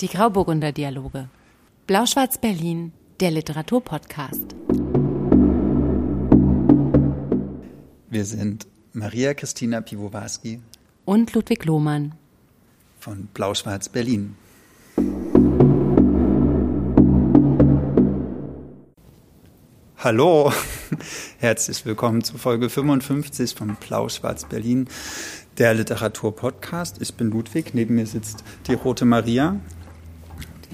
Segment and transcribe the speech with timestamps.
[0.00, 1.28] Die Grauburgunder Dialoge.
[1.86, 4.56] Blau-Schwarz Berlin, der Literaturpodcast.
[8.10, 10.60] Wir sind Maria Christina Piwowarski
[11.04, 12.16] und Ludwig Lohmann
[12.98, 14.34] von Blau-Schwarz Berlin.
[19.98, 20.52] Hallo,
[21.38, 24.88] herzlich willkommen zu Folge 55 von Blau-Schwarz Berlin,
[25.58, 27.00] der Literaturpodcast.
[27.00, 29.60] Ich bin Ludwig, neben mir sitzt die Rote Maria.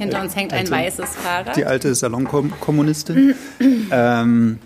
[0.00, 1.56] Hinter uns hängt ein alte, weißes Fahrrad.
[1.56, 3.34] Die alte Salonkommunistin.
[3.90, 4.58] ähm,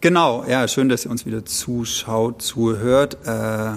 [0.00, 3.18] genau, ja, schön, dass ihr uns wieder zuschaut, zuhört.
[3.26, 3.72] Äh,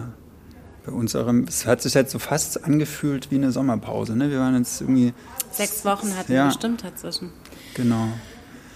[0.85, 4.15] bei unserem, es hat sich jetzt so fast angefühlt wie eine Sommerpause.
[4.15, 4.31] Ne?
[4.31, 5.13] Wir waren jetzt irgendwie.
[5.51, 7.31] Sechs Wochen hatten ja, wir bestimmt dazwischen.
[7.73, 8.07] Genau.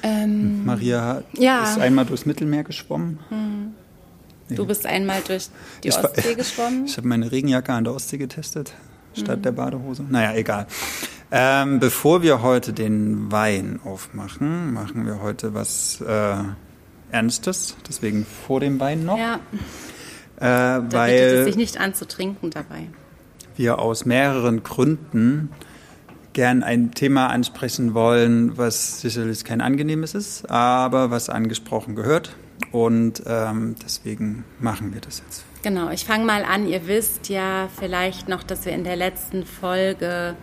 [0.04, 1.64] Ähm, Maria ja.
[1.64, 3.20] ist einmal durchs Mittelmeer geschwommen.
[3.30, 4.56] Hm.
[4.56, 5.48] Du bist einmal durch
[5.84, 6.86] die ich Ostsee geschwommen.
[6.86, 8.74] Ich habe meine Regenjacke an der Ostsee getestet,
[9.14, 9.42] statt hm.
[9.42, 10.04] der Badehose.
[10.08, 10.68] Naja, egal.
[11.32, 16.36] Ähm, bevor wir heute den Wein aufmachen, machen wir heute was äh,
[17.12, 17.76] Ernstes.
[17.88, 19.18] Deswegen vor dem Wein noch.
[19.18, 19.40] Ja.
[20.38, 22.88] Äh, da weil bietet es sich nicht an zu trinken dabei.
[23.56, 25.50] Wir aus mehreren Gründen
[26.34, 32.36] gern ein Thema ansprechen wollen, was sicherlich kein angenehmes ist, aber was angesprochen gehört.
[32.72, 35.44] Und ähm, deswegen machen wir das jetzt.
[35.64, 36.68] Genau, ich fange mal an.
[36.68, 40.36] Ihr wisst ja vielleicht noch, dass wir in der letzten Folge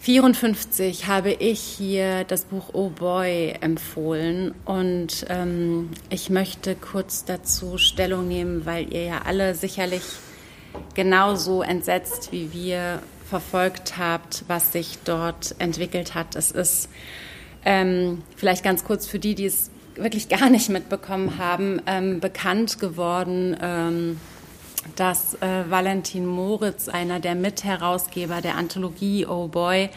[0.00, 7.78] 54 habe ich hier das Buch Oh Boy empfohlen und ähm, ich möchte kurz dazu
[7.78, 10.02] Stellung nehmen, weil ihr ja alle sicherlich
[10.94, 16.36] genauso entsetzt wie wir verfolgt habt, was sich dort entwickelt hat.
[16.36, 16.88] Es ist
[17.64, 22.78] ähm, vielleicht ganz kurz für die, die es wirklich gar nicht mitbekommen haben, ähm, bekannt
[22.78, 24.20] geworden, ähm,
[24.96, 29.90] dass äh, Valentin Moritz, einer der Mitherausgeber der Anthologie Oh Boy,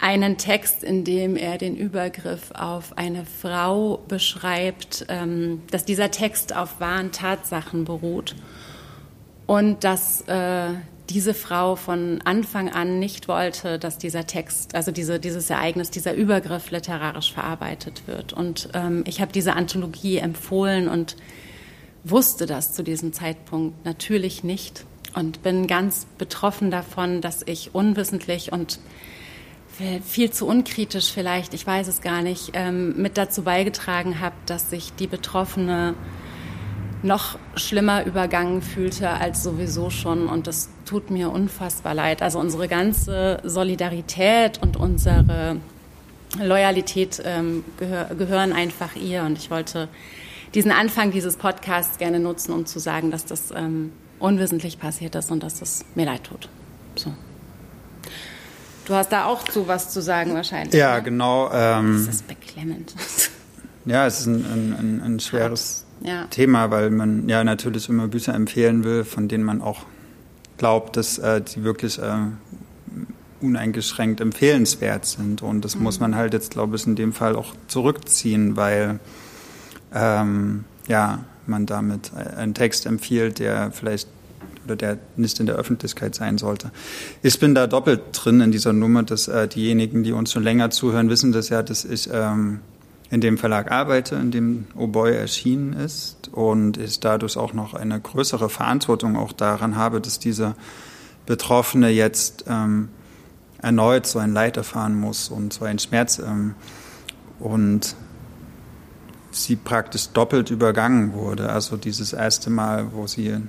[0.00, 6.54] einen Text, in dem er den Übergriff auf eine Frau beschreibt, ähm, dass dieser Text
[6.54, 8.36] auf wahren Tatsachen beruht
[9.46, 10.74] und dass äh,
[11.10, 16.14] diese Frau von Anfang an nicht wollte, dass dieser Text, also diese, dieses Ereignis, dieser
[16.14, 18.32] Übergriff literarisch verarbeitet wird.
[18.32, 21.16] Und ähm, ich habe diese Anthologie empfohlen und
[22.04, 28.52] wusste das zu diesem Zeitpunkt natürlich nicht und bin ganz betroffen davon, dass ich unwissentlich
[28.52, 28.80] und
[30.04, 34.70] viel zu unkritisch vielleicht, ich weiß es gar nicht, ähm, mit dazu beigetragen habe, dass
[34.70, 35.94] sich die Betroffene
[37.02, 40.28] noch schlimmer übergangen fühlte als sowieso schon.
[40.28, 42.22] Und das tut mir unfassbar leid.
[42.22, 45.56] Also unsere ganze Solidarität und unsere
[46.42, 49.22] Loyalität ähm, gehör, gehören einfach ihr.
[49.22, 49.88] Und ich wollte
[50.54, 55.30] diesen Anfang dieses Podcasts gerne nutzen, um zu sagen, dass das ähm, unwissentlich passiert ist
[55.30, 56.48] und dass es mir leid tut.
[56.96, 57.14] So.
[58.86, 60.74] Du hast da auch zu was zu sagen wahrscheinlich.
[60.74, 61.02] Ja, ne?
[61.02, 61.50] genau.
[61.52, 62.94] Ähm, das ist beklemmend.
[63.84, 66.26] Ja, es ist ein, ein, ein schweres ja.
[66.26, 69.86] Thema, weil man ja natürlich immer Bücher empfehlen will, von denen man auch
[70.58, 72.16] glaubt, dass äh, die wirklich äh,
[73.40, 75.40] uneingeschränkt empfehlenswert sind.
[75.40, 75.84] Und das mhm.
[75.84, 79.00] muss man halt jetzt, glaube ich, in dem Fall auch zurückziehen, weil
[79.94, 84.08] ähm, ja, man damit einen Text empfiehlt, der vielleicht
[84.64, 86.70] oder der nicht in der Öffentlichkeit sein sollte.
[87.22, 90.70] Ich bin da doppelt drin in dieser Nummer, dass äh, diejenigen, die uns schon länger
[90.70, 92.60] zuhören, wissen das ja, dass ich ähm,
[93.10, 97.98] in dem Verlag arbeite, in dem Oboy erschienen ist und ich dadurch auch noch eine
[97.98, 100.54] größere Verantwortung auch daran habe, dass diese
[101.24, 102.90] Betroffene jetzt ähm,
[103.62, 106.54] erneut so ein Leid erfahren muss und so einen Schmerz ähm,
[107.38, 107.96] und
[109.30, 111.50] sie praktisch doppelt übergangen wurde.
[111.50, 113.48] Also dieses erste Mal, wo sie in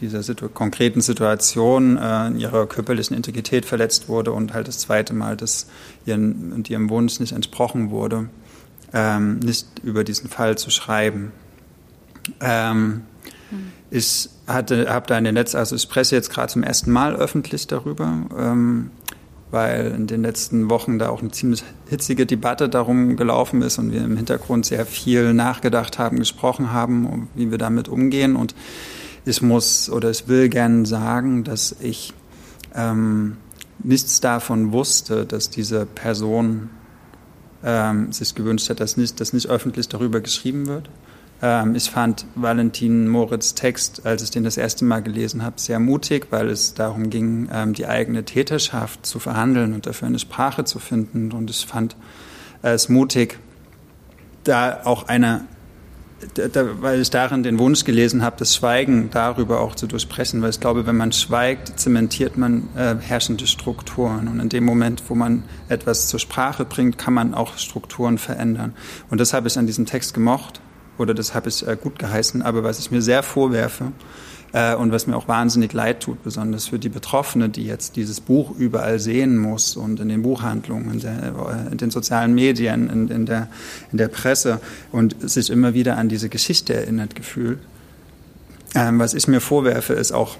[0.00, 5.14] dieser Situ konkreten Situation äh, in ihrer körperlichen Integrität verletzt wurde und halt das zweite
[5.14, 5.66] Mal, dass
[6.04, 8.28] ihren, ihrem Wunsch nicht entsprochen wurde
[8.92, 11.32] ähm, nicht über diesen Fall zu schreiben.
[12.40, 13.02] Ähm,
[13.50, 13.72] hm.
[13.90, 17.14] Ich hatte, habe da in den letzten, also ich spreche jetzt gerade zum ersten Mal
[17.14, 18.90] öffentlich darüber, ähm,
[19.56, 23.90] weil in den letzten Wochen da auch eine ziemlich hitzige Debatte darum gelaufen ist und
[23.90, 28.36] wir im Hintergrund sehr viel nachgedacht haben, gesprochen haben, wie wir damit umgehen.
[28.36, 28.54] Und
[29.24, 32.12] ich muss oder ich will gerne sagen, dass ich
[32.74, 33.38] ähm,
[33.82, 36.68] nichts davon wusste, dass diese Person
[37.64, 40.90] ähm, sich gewünscht hat, dass nicht, dass nicht öffentlich darüber geschrieben wird.
[41.42, 45.78] Ähm, ich fand Valentin Moritz Text, als ich den das erste Mal gelesen habe, sehr
[45.78, 50.64] mutig, weil es darum ging, ähm, die eigene Täterschaft zu verhandeln und dafür eine Sprache
[50.64, 51.32] zu finden.
[51.32, 51.96] Und ich fand
[52.62, 53.38] es mutig,
[54.44, 55.46] da auch eine
[56.80, 60.60] weil ich darin den Wunsch gelesen habe, das Schweigen darüber auch zu durchbrechen, weil ich
[60.60, 65.44] glaube, wenn man schweigt, zementiert man äh, herrschende Strukturen und in dem Moment, wo man
[65.68, 68.74] etwas zur Sprache bringt, kann man auch Strukturen verändern.
[69.10, 70.60] Und das habe ich an diesem Text gemocht
[70.98, 73.92] oder das habe ich äh, gut geheißen, aber was ich mir sehr vorwerfe,
[74.52, 78.20] äh, und was mir auch wahnsinnig leid tut, besonders für die Betroffene, die jetzt dieses
[78.20, 81.34] Buch überall sehen muss und in den Buchhandlungen, in, der,
[81.68, 83.48] äh, in den sozialen Medien, in, in, der,
[83.92, 84.60] in der Presse
[84.92, 87.58] und sich immer wieder an diese Geschichte erinnert gefühlt.
[88.74, 90.36] Ähm, was ich mir vorwerfe, ist auch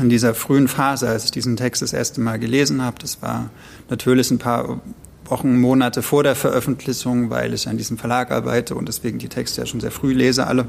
[0.00, 3.50] in dieser frühen Phase, als ich diesen Text das erste Mal gelesen habe, das war
[3.88, 4.80] natürlich ein paar
[5.30, 9.60] Wochen, Monate vor der Veröffentlichung, weil ich an diesem Verlag arbeite und deswegen die Texte
[9.60, 10.66] ja schon sehr früh lese alle.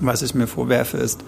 [0.00, 1.22] Was ich mir vorwerfe, ist,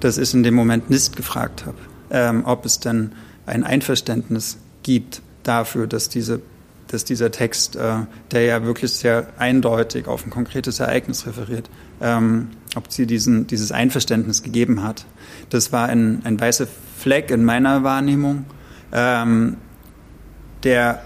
[0.00, 1.76] dass ich in dem Moment nicht gefragt habe,
[2.10, 3.12] ähm, ob es denn
[3.46, 6.40] ein Einverständnis gibt dafür, dass, diese,
[6.86, 7.96] dass dieser Text, äh,
[8.30, 11.68] der ja wirklich sehr eindeutig auf ein konkretes Ereignis referiert,
[12.00, 15.06] ähm, ob sie diesen, dieses Einverständnis gegeben hat.
[15.50, 16.66] Das war ein, ein weißer
[16.98, 18.44] Fleck in meiner Wahrnehmung,
[18.92, 19.56] ähm,
[20.62, 21.02] der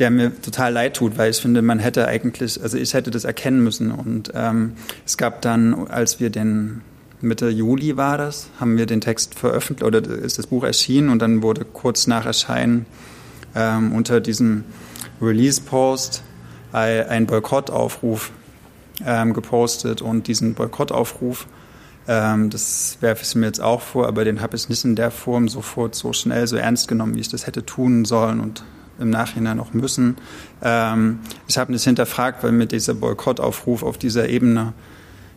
[0.00, 3.24] der mir total leid tut, weil ich finde, man hätte eigentlich, also ich hätte das
[3.24, 3.92] erkennen müssen.
[3.92, 4.72] Und ähm,
[5.06, 6.80] es gab dann, als wir den
[7.20, 11.20] Mitte Juli war das, haben wir den Text veröffentlicht oder ist das Buch erschienen und
[11.20, 12.86] dann wurde kurz nach Erscheinen
[13.54, 14.64] ähm, unter diesem
[15.20, 16.22] Release-Post
[16.72, 18.30] ein Boykottaufruf
[19.04, 21.48] ähm, gepostet und diesen Boykottaufruf,
[22.06, 25.10] ähm, das werfe ich mir jetzt auch vor, aber den habe ich nicht in der
[25.10, 28.62] Form sofort so schnell, so ernst genommen, wie ich das hätte tun sollen und
[29.00, 30.16] im Nachhinein noch müssen.
[30.62, 34.72] Ähm, ich habe nicht hinterfragt, weil mit dieser Boykottaufruf auf dieser Ebene,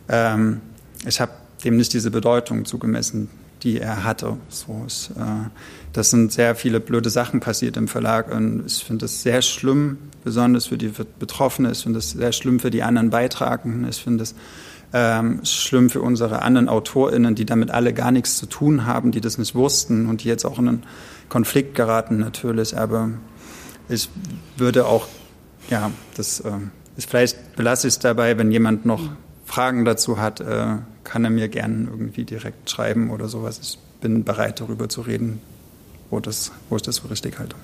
[0.08, 0.60] ähm,
[1.06, 1.32] ich habe
[1.64, 3.28] dem nicht diese Bedeutung zugemessen,
[3.62, 4.36] die er hatte.
[4.48, 5.48] So ist, äh,
[5.92, 9.98] das sind sehr viele blöde Sachen passiert im Verlag und ich finde das sehr schlimm,
[10.22, 11.72] besonders für die Betroffenen.
[11.72, 13.88] Ich finde das sehr schlimm für die anderen Beitragenden.
[13.88, 14.34] Ich finde es
[14.92, 19.20] ähm, schlimm für unsere anderen AutorInnen, die damit alle gar nichts zu tun haben, die
[19.20, 20.82] das nicht wussten und die jetzt auch in einen
[21.28, 22.78] Konflikt geraten natürlich.
[22.78, 23.10] Aber
[23.88, 24.08] ich
[24.56, 25.06] würde auch,
[25.68, 26.50] ja, das äh,
[26.96, 29.10] ist vielleicht belasse ich es dabei, wenn jemand noch
[29.44, 33.58] Fragen dazu hat, äh, kann er mir gerne irgendwie direkt schreiben oder sowas.
[33.60, 35.40] Ich bin bereit, darüber zu reden,
[36.10, 37.56] wo, das, wo ich das für richtig halte.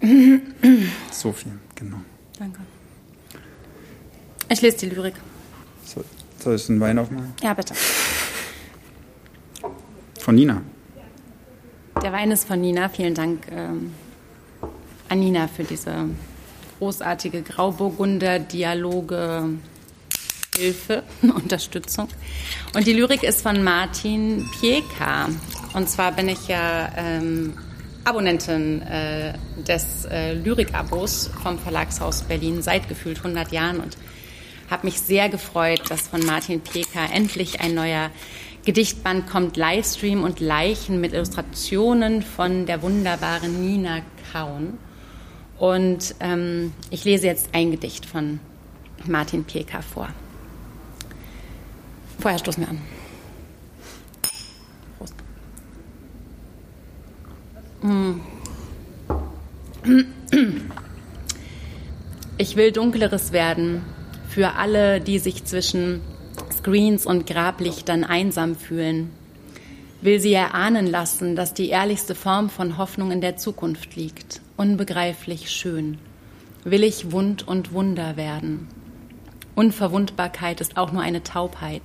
[1.10, 1.98] so viel, genau.
[2.38, 2.60] Danke.
[4.48, 5.14] Ich lese die Lyrik.
[5.84, 6.04] So,
[6.38, 7.34] soll ich den Wein aufmachen?
[7.42, 7.74] Ja, bitte.
[10.18, 10.62] Von Nina.
[12.02, 12.88] Der Wein ist von Nina.
[12.88, 13.46] Vielen Dank.
[13.50, 13.92] Ähm
[15.12, 16.08] Anina für diese
[16.78, 19.58] großartige Grauburgunder-Dialoge.
[20.56, 22.08] Hilfe, Unterstützung.
[22.74, 25.28] Und die Lyrik ist von Martin Pieka.
[25.74, 27.58] Und zwar bin ich ja ähm,
[28.04, 29.34] Abonnentin äh,
[29.66, 33.98] des äh, Lyrik-Abos vom Verlagshaus Berlin seit gefühlt 100 Jahren und
[34.70, 38.10] habe mich sehr gefreut, dass von Martin Pieka endlich ein neuer
[38.64, 44.00] Gedichtband kommt, Livestream und Leichen mit Illustrationen von der wunderbaren Nina
[44.32, 44.78] Kaun.
[45.62, 48.40] Und ähm, ich lese jetzt ein Gedicht von
[49.06, 50.08] Martin Pieka vor.
[52.18, 52.80] Vorher stoßen wir an.
[54.98, 55.14] Prost.
[62.38, 63.84] Ich will dunkleres werden
[64.28, 66.00] für alle, die sich zwischen
[66.50, 69.10] Screens und Grablichtern einsam fühlen.
[70.00, 75.50] Will sie erahnen lassen, dass die ehrlichste Form von Hoffnung in der Zukunft liegt unbegreiflich
[75.50, 75.98] schön.
[76.64, 78.68] Will ich wund und wunder werden.
[79.54, 81.82] Unverwundbarkeit ist auch nur eine Taubheit.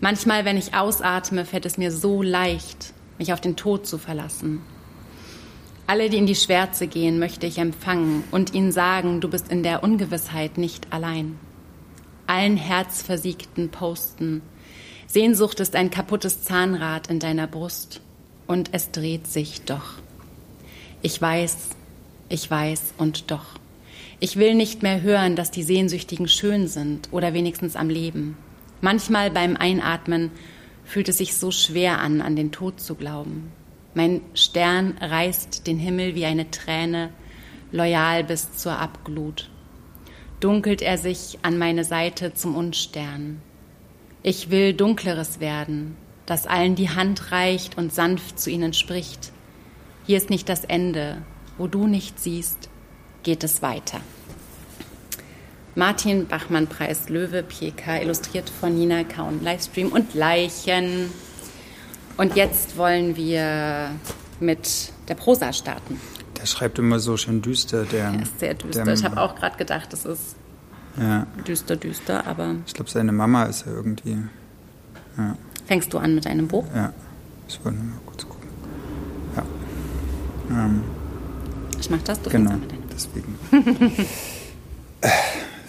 [0.00, 4.60] Manchmal, wenn ich ausatme, fällt es mir so leicht, mich auf den Tod zu verlassen.
[5.86, 9.62] Alle, die in die Schwärze gehen, möchte ich empfangen und ihnen sagen, du bist in
[9.62, 11.38] der Ungewissheit nicht allein.
[12.26, 14.40] Allen herzversiegten posten.
[15.06, 18.00] Sehnsucht ist ein kaputtes Zahnrad in deiner Brust
[18.46, 20.03] und es dreht sich doch.
[21.06, 21.68] Ich weiß,
[22.30, 23.44] ich weiß und doch.
[24.20, 28.38] Ich will nicht mehr hören, dass die Sehnsüchtigen schön sind oder wenigstens am Leben.
[28.80, 30.30] Manchmal beim Einatmen
[30.86, 33.52] fühlt es sich so schwer an, an den Tod zu glauben.
[33.92, 37.10] Mein Stern reißt den Himmel wie eine Träne,
[37.70, 39.50] loyal bis zur Abglut.
[40.40, 43.42] Dunkelt er sich an meine Seite zum Unstern.
[44.22, 49.33] Ich will Dunkleres werden, das allen die Hand reicht und sanft zu ihnen spricht.
[50.06, 51.22] Hier ist nicht das Ende.
[51.56, 52.68] Wo du nicht siehst,
[53.22, 54.00] geht es weiter.
[55.76, 61.10] Martin Bachmann-Preis Löwe PK, illustriert von Nina Kaun, Livestream und Leichen.
[62.16, 63.90] Und jetzt wollen wir
[64.40, 66.00] mit der Prosa starten.
[66.38, 67.84] Der schreibt immer so schön düster.
[67.84, 68.92] Der, der ist sehr düster.
[68.92, 70.36] ich habe auch gerade gedacht, das ist
[70.98, 71.26] ja.
[71.46, 72.56] düster, düster, aber.
[72.66, 74.18] Ich glaube, seine Mama ist ja irgendwie.
[75.16, 75.36] Ja.
[75.66, 76.66] Fängst du an mit einem Buch?
[76.74, 76.92] Ja.
[77.48, 78.33] Ich wollte mal kurz gucken.
[80.50, 80.82] Ähm,
[81.80, 82.54] ich mach das, du genau,
[82.92, 83.36] Deswegen.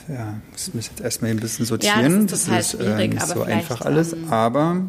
[0.07, 2.21] ja, muss mich jetzt erstmal ein bisschen sortieren.
[2.21, 4.81] Ja, das ist das ist, äh, schwierig, nicht aber so einfach alles, ähm, aber.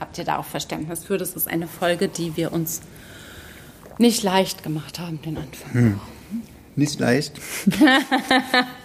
[0.00, 1.18] Habt ihr da auch Verständnis für?
[1.18, 2.82] Das ist eine Folge, die wir uns
[3.98, 5.72] nicht leicht gemacht haben, den Anfang.
[5.72, 6.00] Hm.
[6.76, 7.40] Nicht leicht.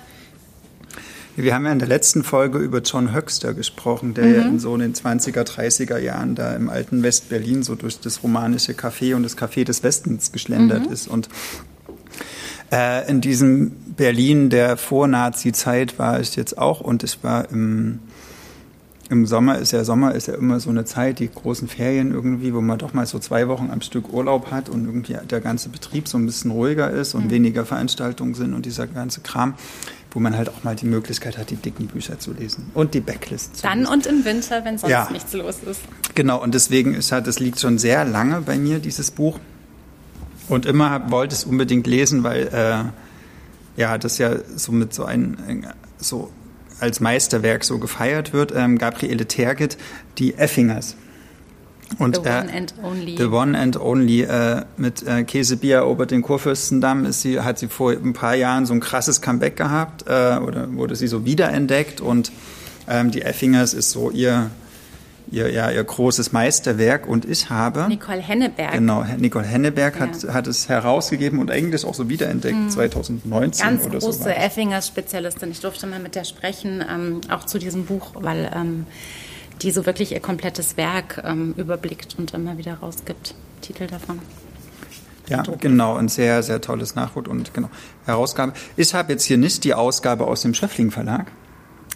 [1.44, 4.36] Wir haben ja in der letzten Folge über John Höxter gesprochen, der mhm.
[4.36, 8.74] ja in so den 20er, 30er Jahren da im alten West-Berlin so durch das romanische
[8.74, 10.94] Café und das Café des Westens geschlendert mhm.
[10.94, 11.08] ist.
[11.08, 11.30] Und
[12.72, 18.00] äh, in diesem Berlin der Vor-Nazi-Zeit war ich jetzt auch und ich war im
[19.10, 22.54] im Sommer ist ja Sommer ist ja immer so eine Zeit, die großen Ferien irgendwie,
[22.54, 25.70] wo man doch mal so zwei Wochen am Stück Urlaub hat und irgendwie der ganze
[25.70, 27.32] Betrieb so ein bisschen ruhiger ist und mhm.
[27.32, 29.56] weniger Veranstaltungen sind und dieser ganze Kram,
[30.12, 33.00] wo man halt auch mal die Möglichkeit hat, die dicken Bücher zu lesen und die
[33.00, 33.94] Backlist zu Dann lesen.
[33.94, 35.08] und im Winter, wenn sonst ja.
[35.12, 35.82] nichts los ist.
[36.16, 39.40] Genau, und deswegen ist halt, das liegt schon sehr lange bei mir, dieses Buch.
[40.48, 45.68] Und immer wollte es unbedingt lesen, weil äh, ja, das ja so mit so ein
[46.00, 46.32] so
[46.80, 49.78] als Meisterwerk so gefeiert wird, ähm, Gabriele Tergit,
[50.18, 50.96] die Effingers.
[51.98, 53.18] Und, the One äh, and Only.
[53.18, 54.22] The One and Only.
[54.22, 58.66] Äh, mit äh, Käsebier erobert den Kurfürstendamm ist sie, hat sie vor ein paar Jahren
[58.66, 62.32] so ein krasses Comeback gehabt äh, oder wurde sie so wiederentdeckt und
[62.88, 64.52] ähm, die Effingers ist so ihr
[65.32, 67.88] ihr, ja, ihr großes Meisterwerk und ich habe.
[67.88, 68.74] Nicole Henneberg.
[68.74, 70.34] Genau, Nicole Henneberg hat, ja.
[70.34, 72.70] hat es herausgegeben und eigentlich auch so wiederentdeckt, mhm.
[72.70, 74.08] 2019 Ganz oder so.
[74.08, 75.52] Ganz große Effingers-Spezialistin.
[75.52, 78.86] Ich durfte mal mit der sprechen, ähm, auch zu diesem Buch, weil ähm,
[79.62, 83.36] die so wirklich ihr komplettes Werk ähm, überblickt und immer wieder rausgibt.
[83.62, 84.20] Titel davon.
[85.28, 87.70] Ja, genau, ein sehr, sehr tolles Nachwort und genau,
[88.06, 88.54] Herausgabe.
[88.76, 91.32] Ich habe jetzt hier nicht die Ausgabe aus dem Schöffling Verlag.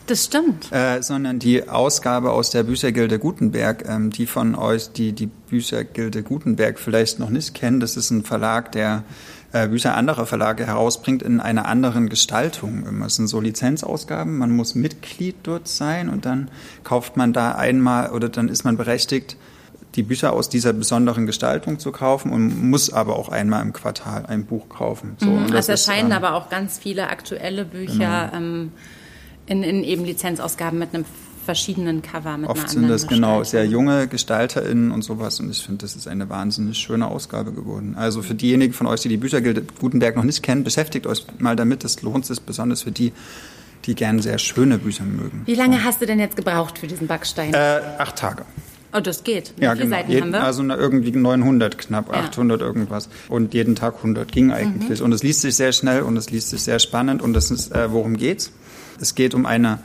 [0.05, 0.71] Das stimmt.
[0.71, 6.23] Äh, sondern die Ausgabe aus der Büchergilde Gutenberg, ähm, die von euch, die die Büchergilde
[6.23, 9.03] Gutenberg vielleicht noch nicht kennen, das ist ein Verlag, der
[9.53, 13.01] äh, Bücher anderer Verlage herausbringt in einer anderen Gestaltung.
[13.05, 16.49] Es sind so Lizenzausgaben, man muss Mitglied dort sein und dann
[16.83, 19.37] kauft man da einmal oder dann ist man berechtigt,
[19.95, 24.25] die Bücher aus dieser besonderen Gestaltung zu kaufen und muss aber auch einmal im Quartal
[24.25, 25.17] ein Buch kaufen.
[25.19, 28.31] So, mhm, es erscheinen ist, ähm, aber auch ganz viele aktuelle Bücher.
[28.31, 28.35] Genau.
[28.35, 28.71] Ähm,
[29.45, 31.05] in, in eben Lizenzausgaben mit einem
[31.43, 35.79] verschiedenen Cover mit Oft sind das genau sehr junge GestalterInnen und sowas und ich finde,
[35.79, 37.95] das ist eine wahnsinnig schöne Ausgabe geworden.
[37.97, 41.55] Also für diejenigen von euch, die die Büchergilde Gutenberg noch nicht kennen, beschäftigt euch mal
[41.55, 43.13] damit, das lohnt sich besonders für die,
[43.85, 45.41] die gerne sehr schöne Bücher mögen.
[45.45, 45.83] Wie lange so.
[45.83, 47.53] hast du denn jetzt gebraucht für diesen Backstein?
[47.53, 48.45] Äh, acht Tage.
[48.95, 49.53] Oh, das geht.
[49.57, 49.97] Wie ja, viele genau.
[49.97, 50.43] Seiten jeden, haben wir?
[50.43, 52.21] Also irgendwie 900 knapp, ja.
[52.21, 53.09] 800 irgendwas.
[53.27, 54.99] Und jeden Tag 100 ging eigentlich.
[54.99, 55.05] Mhm.
[55.05, 57.21] Und es liest sich sehr schnell und es liest sich sehr spannend.
[57.23, 58.51] Und das ist, äh, worum geht's?
[59.01, 59.79] Es geht um eine,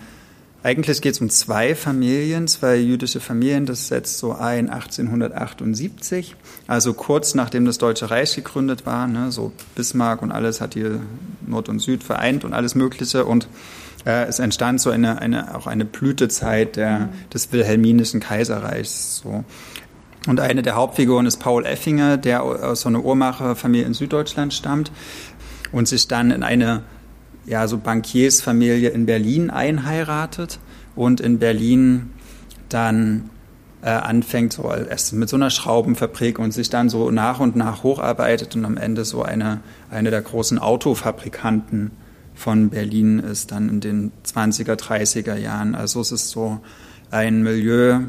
[0.62, 3.65] eigentlich geht es um zwei Familien, zwei jüdische Familien.
[3.65, 6.35] Das setzt so ein 1878,
[6.67, 9.07] also kurz nachdem das Deutsche Reich gegründet war.
[9.07, 11.00] Ne, so Bismarck und alles hat hier
[11.47, 13.25] Nord und Süd vereint und alles Mögliche.
[13.25, 13.47] Und
[14.05, 17.09] äh, es entstand so eine, eine, auch eine Blütezeit der, mhm.
[17.33, 19.23] des Wilhelminischen Kaiserreichs.
[19.23, 19.45] So.
[20.27, 24.91] Und eine der Hauptfiguren ist Paul Effinger, der aus so einer Uhrmacherfamilie in Süddeutschland stammt
[25.71, 26.83] und sich dann in eine
[27.49, 30.61] ja, so Bankiersfamilie in Berlin einheiratet
[30.95, 32.11] und in Berlin
[32.69, 33.31] dann
[33.83, 37.83] äh, anfängt so erst mit so einer Schraubenfabrik und sich dann so nach und nach
[37.83, 41.93] hocharbeitet und am Ende so eine, eine der großen Autofabrikanten
[42.35, 45.75] von Berlin ist, dann in den 20er, 30er Jahren.
[45.75, 46.61] Also es ist so
[47.11, 48.00] ein Milieu,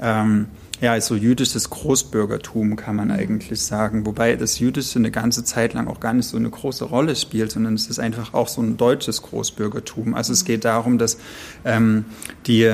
[0.00, 0.46] ähm,
[0.84, 4.04] ja, so jüdisches Großbürgertum kann man eigentlich sagen.
[4.04, 7.52] Wobei das Jüdische eine ganze Zeit lang auch gar nicht so eine große Rolle spielt,
[7.52, 10.14] sondern es ist einfach auch so ein deutsches Großbürgertum.
[10.14, 11.16] Also es geht darum, dass
[11.64, 12.04] ähm,
[12.46, 12.70] die,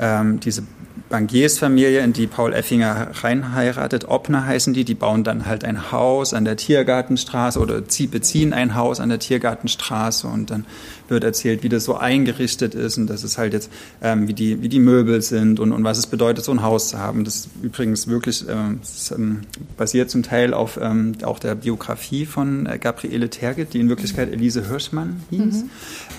[0.00, 0.64] ähm, diese
[1.08, 6.32] Bankiersfamilie, in die Paul Effinger reinheiratet, Obner heißen die, die bauen dann halt ein Haus
[6.32, 10.66] an der Tiergartenstraße oder beziehen ein Haus an der Tiergartenstraße und dann
[11.08, 13.70] wird erzählt, wie das so eingerichtet ist und dass es halt jetzt,
[14.02, 16.88] ähm, wie, die, wie die Möbel sind und, und was es bedeutet, so ein Haus
[16.88, 17.24] zu haben.
[17.24, 19.42] Das ist übrigens wirklich äh, das, ähm,
[19.76, 24.32] basiert zum Teil auf ähm, auch der Biografie von äh, Gabriele Terget, die in Wirklichkeit
[24.32, 25.64] Elise Hirschmann hieß.
[25.64, 25.70] Mhm.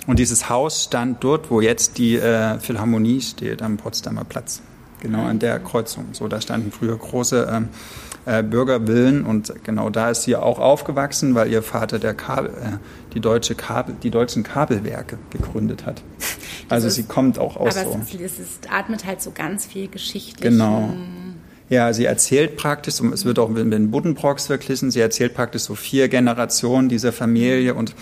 [0.07, 4.61] Und dieses Haus stand dort, wo jetzt die äh, Philharmonie steht, am Potsdamer Platz
[4.99, 6.05] genau an der Kreuzung.
[6.13, 7.69] So, da standen früher große ähm,
[8.25, 12.77] äh, Bürgervillen und genau da ist sie auch aufgewachsen, weil ihr Vater der Kabel, äh,
[13.13, 16.01] die, deutsche Kabel, die deutschen Kabelwerke gegründet hat.
[16.69, 17.99] Also ist, sie kommt auch aus aber so.
[18.15, 20.41] Es, es, atmet halt so ganz viel geschichtlich.
[20.41, 20.91] Genau.
[21.69, 25.75] Ja, sie erzählt praktisch, es wird auch mit den Buddenbrocks verglichen, sie erzählt praktisch so
[25.75, 27.95] vier Generationen dieser Familie und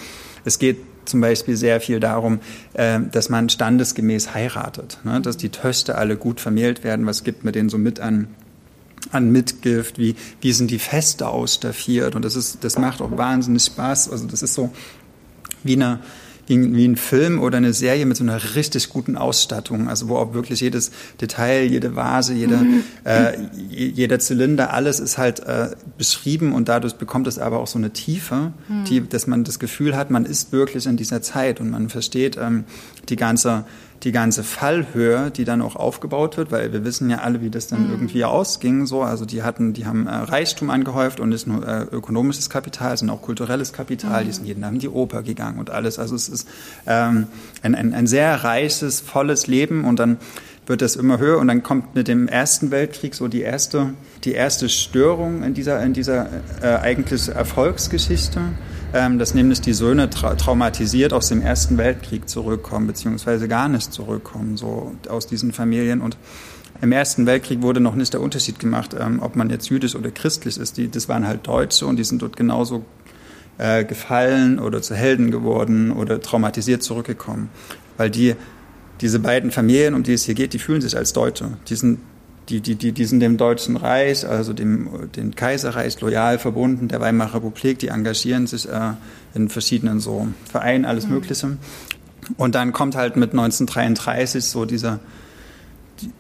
[0.44, 2.40] es geht zum Beispiel sehr viel darum,
[2.74, 5.22] äh, dass man standesgemäß heiratet, ne?
[5.22, 7.06] dass die Töchter alle gut vermählt werden.
[7.06, 8.28] Was gibt man denen so mit an
[9.12, 13.64] an Mitgift, wie, wie sind die Feste ausstaffiert und das ist, das macht auch wahnsinnig
[13.64, 14.10] Spaß.
[14.10, 14.72] Also das ist so
[15.64, 16.00] wie eine,
[16.48, 20.18] wie, wie ein Film oder eine Serie mit so einer richtig guten Ausstattung, also wo
[20.18, 22.84] auch wirklich jedes Detail, jede Vase, jede, mhm.
[23.06, 23.34] äh,
[23.70, 27.92] jeder Zylinder, alles ist halt äh, beschrieben und dadurch bekommt es aber auch so eine
[27.92, 28.86] Tiefe, mhm.
[28.86, 32.38] die, dass man das Gefühl hat, man ist wirklich in dieser Zeit und man versteht
[32.38, 32.66] ähm,
[33.10, 33.66] die ganze
[34.04, 37.68] die ganze Fallhöhe, die dann auch aufgebaut wird, weil wir wissen ja alle, wie das
[37.68, 37.92] dann mhm.
[37.92, 38.86] irgendwie ausging.
[38.86, 42.98] So, also die hatten, die haben äh, Reichtum angehäuft und nicht nur äh, ökonomisches Kapital,
[42.98, 44.24] sondern auch kulturelles Kapital.
[44.24, 44.28] Mhm.
[44.28, 46.00] Die sind jeden Abend in die Oper gegangen und alles.
[46.00, 46.48] Also es ist
[46.86, 47.28] ähm,
[47.62, 50.18] ein, ein, ein sehr reiches, volles Leben und dann
[50.66, 53.94] wird das immer höher und dann kommt mit dem Ersten Weltkrieg so die erste,
[54.24, 56.28] die erste Störung in dieser, in dieser
[56.62, 58.42] äh, eigentlich Erfolgsgeschichte
[58.94, 63.92] ähm, dass nämlich die Söhne tra traumatisiert aus dem Ersten Weltkrieg zurückkommen, beziehungsweise gar nicht
[63.92, 66.00] zurückkommen, so aus diesen Familien.
[66.00, 66.16] Und
[66.82, 70.12] im Ersten Weltkrieg wurde noch nicht der Unterschied gemacht, ähm, ob man jetzt jüdisch oder
[70.12, 70.78] christlich ist.
[70.78, 72.86] Die, das waren halt Deutsche und die sind dort genauso
[73.58, 77.50] äh, gefallen oder zu Helden geworden oder traumatisiert zurückgekommen.
[77.98, 78.36] Weil die,
[79.02, 81.58] diese beiden Familien, um die es hier geht, die fühlen sich als Deutsche.
[81.68, 82.00] Die sind
[82.50, 87.00] die, die, die, die sind dem Deutschen Reich, also dem, dem Kaiserreich loyal verbunden, der
[87.00, 88.94] Weimarer Republik, die engagieren sich äh,
[89.34, 91.14] in verschiedenen so Vereinen, alles mhm.
[91.14, 91.58] Mögliche.
[92.38, 95.00] Und dann kommt halt mit 1933 so dieser,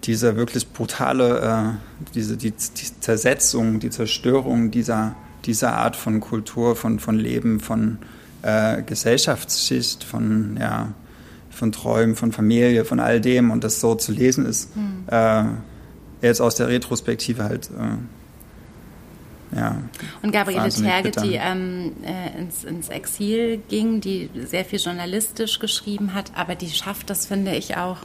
[0.03, 5.15] dieser wirklich brutale, äh, diese, die, die Zersetzung, die Zerstörung dieser,
[5.45, 7.97] dieser Art von Kultur, von, von Leben, von
[8.43, 10.93] äh, Gesellschaftsschicht, von, ja,
[11.53, 13.51] von Träumen, von Familie, von all dem.
[13.51, 15.03] Und das so zu lesen ist, mhm.
[15.07, 15.43] äh,
[16.21, 17.97] jetzt aus der Retrospektive halt äh,
[19.55, 19.77] ja.
[20.21, 26.13] Und Gabriele Terge, die ähm, äh, ins, ins, Exil ging, die sehr viel journalistisch geschrieben
[26.13, 27.97] hat, aber die schafft das, finde ich, auch,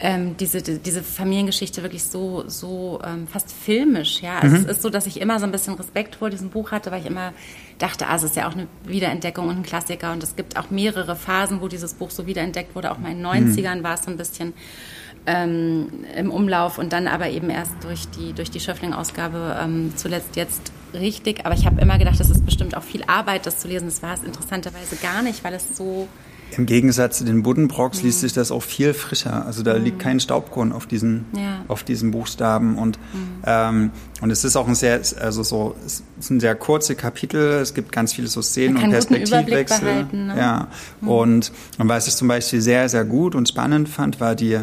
[0.00, 4.22] ähm, diese, diese Familiengeschichte wirklich so, so ähm, fast filmisch.
[4.22, 4.38] Ja?
[4.40, 4.62] Also mhm.
[4.62, 7.00] Es ist so, dass ich immer so ein bisschen Respekt vor diesem Buch hatte, weil
[7.00, 7.32] ich immer
[7.78, 10.12] dachte, ah, es ist ja auch eine Wiederentdeckung und ein Klassiker.
[10.12, 12.90] Und es gibt auch mehrere Phasen, wo dieses Buch so wiederentdeckt wurde.
[12.90, 13.82] Auch mal in den 90ern mhm.
[13.84, 14.52] war es so ein bisschen
[15.26, 20.36] ähm, im Umlauf und dann aber eben erst durch die, durch die Schöffling-Ausgabe ähm, zuletzt
[20.36, 21.46] jetzt richtig.
[21.46, 23.86] Aber ich habe immer gedacht, das ist bestimmt auch viel Arbeit, das zu lesen.
[23.86, 26.08] Das war es interessanterweise gar nicht, weil es so
[26.58, 28.06] im Gegensatz zu den Buddenbrocks mhm.
[28.06, 29.46] liest sich das auch viel frischer.
[29.46, 29.84] Also da mhm.
[29.84, 31.64] liegt kein Staubkorn auf diesen, ja.
[31.68, 32.76] auf diesen Buchstaben.
[32.76, 33.42] Und, mhm.
[33.46, 33.90] ähm,
[34.20, 37.40] und es ist auch ein sehr, also so, es sind sehr kurze Kapitel.
[37.60, 40.06] Es gibt ganz viele so Szenen und Perspektivwechsel.
[40.12, 40.34] Ne?
[40.36, 40.68] Ja.
[41.00, 41.08] Mhm.
[41.08, 44.60] Und, und was ich zum Beispiel sehr, sehr gut und spannend fand, war die,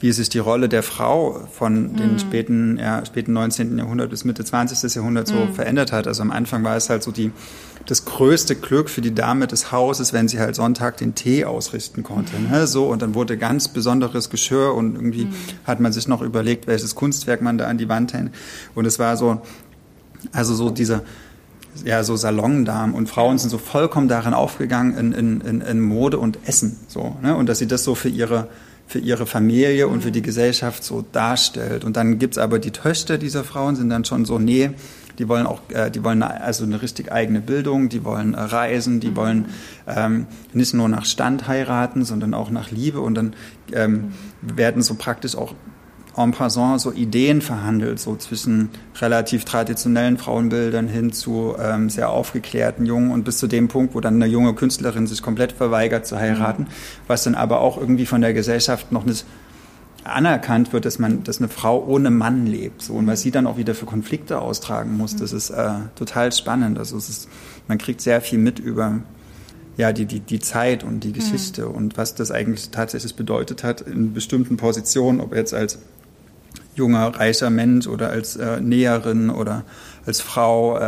[0.00, 2.18] wie sich die Rolle der Frau von den mhm.
[2.18, 3.78] späten, ja, späten 19.
[3.78, 4.94] Jahrhundert bis Mitte 20.
[4.94, 5.54] Jahrhundert so mhm.
[5.54, 6.06] verändert hat.
[6.06, 7.32] Also am Anfang war es halt so die,
[7.88, 12.02] das größte Glück für die Dame des Hauses, wenn sie halt Sonntag den Tee ausrichten
[12.02, 12.36] konnte.
[12.36, 12.50] Mhm.
[12.50, 12.66] Ne?
[12.66, 15.34] So, und dann wurde ganz besonderes Geschirr und irgendwie mhm.
[15.64, 18.34] hat man sich noch überlegt, welches Kunstwerk man da an die Wand hängt.
[18.74, 19.40] Und es war so,
[20.32, 21.02] also so dieser,
[21.82, 26.18] ja, so Salondamen und Frauen sind so vollkommen darin aufgegangen in, in, in, in Mode
[26.18, 27.36] und Essen, so, ne?
[27.36, 28.48] Und dass sie das so für ihre,
[28.86, 31.84] für ihre Familie und für die Gesellschaft so darstellt.
[31.84, 34.72] Und dann gibt's aber die Töchter dieser Frauen, sind dann schon so, nee,
[35.18, 39.00] die wollen auch, äh, die wollen also eine richtig eigene Bildung, die wollen äh, reisen,
[39.00, 39.16] die mhm.
[39.16, 39.44] wollen
[39.86, 43.00] ähm, nicht nur nach Stand heiraten, sondern auch nach Liebe.
[43.00, 43.34] Und dann
[43.72, 44.56] ähm, mhm.
[44.56, 45.54] werden so praktisch auch
[46.16, 52.86] en passant so Ideen verhandelt, so zwischen relativ traditionellen Frauenbildern hin zu ähm, sehr aufgeklärten
[52.86, 56.18] Jungen und bis zu dem Punkt, wo dann eine junge Künstlerin sich komplett verweigert zu
[56.18, 56.68] heiraten, mhm.
[57.06, 59.24] was dann aber auch irgendwie von der Gesellschaft noch nicht
[60.08, 63.46] anerkannt wird, dass man, dass eine Frau ohne Mann lebt, so und was sie dann
[63.46, 66.78] auch wieder für Konflikte austragen muss, das ist äh, total spannend.
[66.78, 67.28] Also es ist,
[67.68, 69.00] man kriegt sehr viel mit über
[69.76, 71.74] ja die die die Zeit und die Geschichte mhm.
[71.74, 75.78] und was das eigentlich tatsächlich bedeutet hat in bestimmten Positionen, ob jetzt als
[76.74, 79.64] junger, reicher Mensch oder als äh, Näherin oder
[80.06, 80.80] als Frau äh,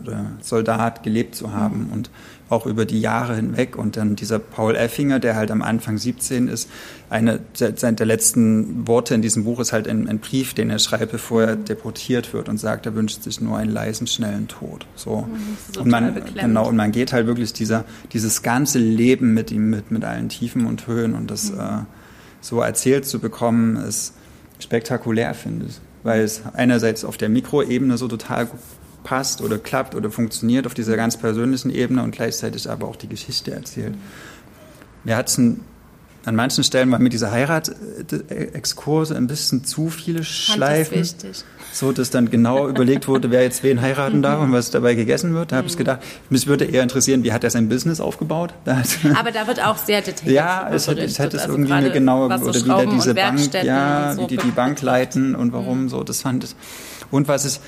[0.00, 1.92] oder Soldat gelebt zu haben mhm.
[1.92, 2.10] und
[2.48, 3.76] auch über die Jahre hinweg.
[3.76, 6.68] Und dann dieser Paul Effinger, der halt am Anfang 17 ist,
[7.10, 10.78] eine der, der letzten Worte in diesem Buch ist halt ein, ein, Brief, den er
[10.78, 14.86] schreibt, bevor er deportiert wird und sagt, er wünscht sich nur einen leisen, schnellen Tod.
[14.96, 15.22] So.
[15.28, 19.70] Mhm, und man, genau, und man geht halt wirklich dieser, dieses ganze Leben mit ihm
[19.70, 21.60] mit, mit allen Tiefen und Höhen und das mhm.
[21.60, 21.78] äh,
[22.40, 24.14] so erzählt zu bekommen, ist,
[24.58, 25.66] spektakulär finde,
[26.02, 28.48] weil es einerseits auf der Mikroebene so total
[29.04, 33.08] passt oder klappt oder funktioniert auf dieser ganz persönlichen Ebene und gleichzeitig aber auch die
[33.08, 33.94] Geschichte erzählt.
[35.04, 35.60] Mir hat es ein
[36.26, 40.98] an manchen Stellen war mir diese Heiratexkurse ein bisschen zu viele Schleifen.
[40.98, 41.44] Das wichtig.
[41.72, 45.34] So, dass dann genau überlegt wurde, wer jetzt wen heiraten darf und was dabei gegessen
[45.34, 45.52] wird.
[45.52, 48.54] Da habe ich gedacht, mich würde eher interessieren, wie hat er sein Business aufgebaut?
[48.64, 50.36] Aber da wird auch sehr detailliert.
[50.36, 53.40] Ja, es hätte, es hätte es also irgendwie eine genaue, oder so wie diese Bank,
[53.62, 55.88] ja, so wie die die Bank leiten und warum mhm.
[55.90, 56.54] so, das fand ich.
[57.10, 57.60] Und was ist,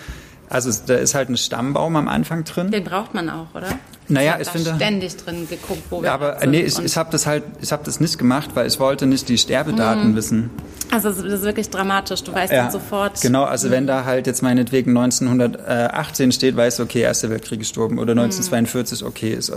[0.48, 2.70] also da ist halt ein Stammbaum am Anfang drin.
[2.70, 3.68] Den braucht man auch, oder?
[4.08, 6.50] Naja, ich, ich finde ständig drin geguckt, wo wir ja, aber sind.
[6.50, 9.28] nee, ich, ich habe das halt, ich habe das nicht gemacht, weil ich wollte nicht
[9.28, 10.16] die Sterbedaten mhm.
[10.16, 10.50] wissen.
[10.92, 12.22] Also das ist wirklich dramatisch.
[12.22, 13.20] Du weißt ja, dann sofort.
[13.20, 13.72] Genau, also mhm.
[13.72, 19.02] wenn da halt jetzt meinetwegen 1918 steht, weißt du, okay, Erster Weltkrieg gestorben oder 1942,
[19.02, 19.08] mhm.
[19.08, 19.54] okay, ist äh,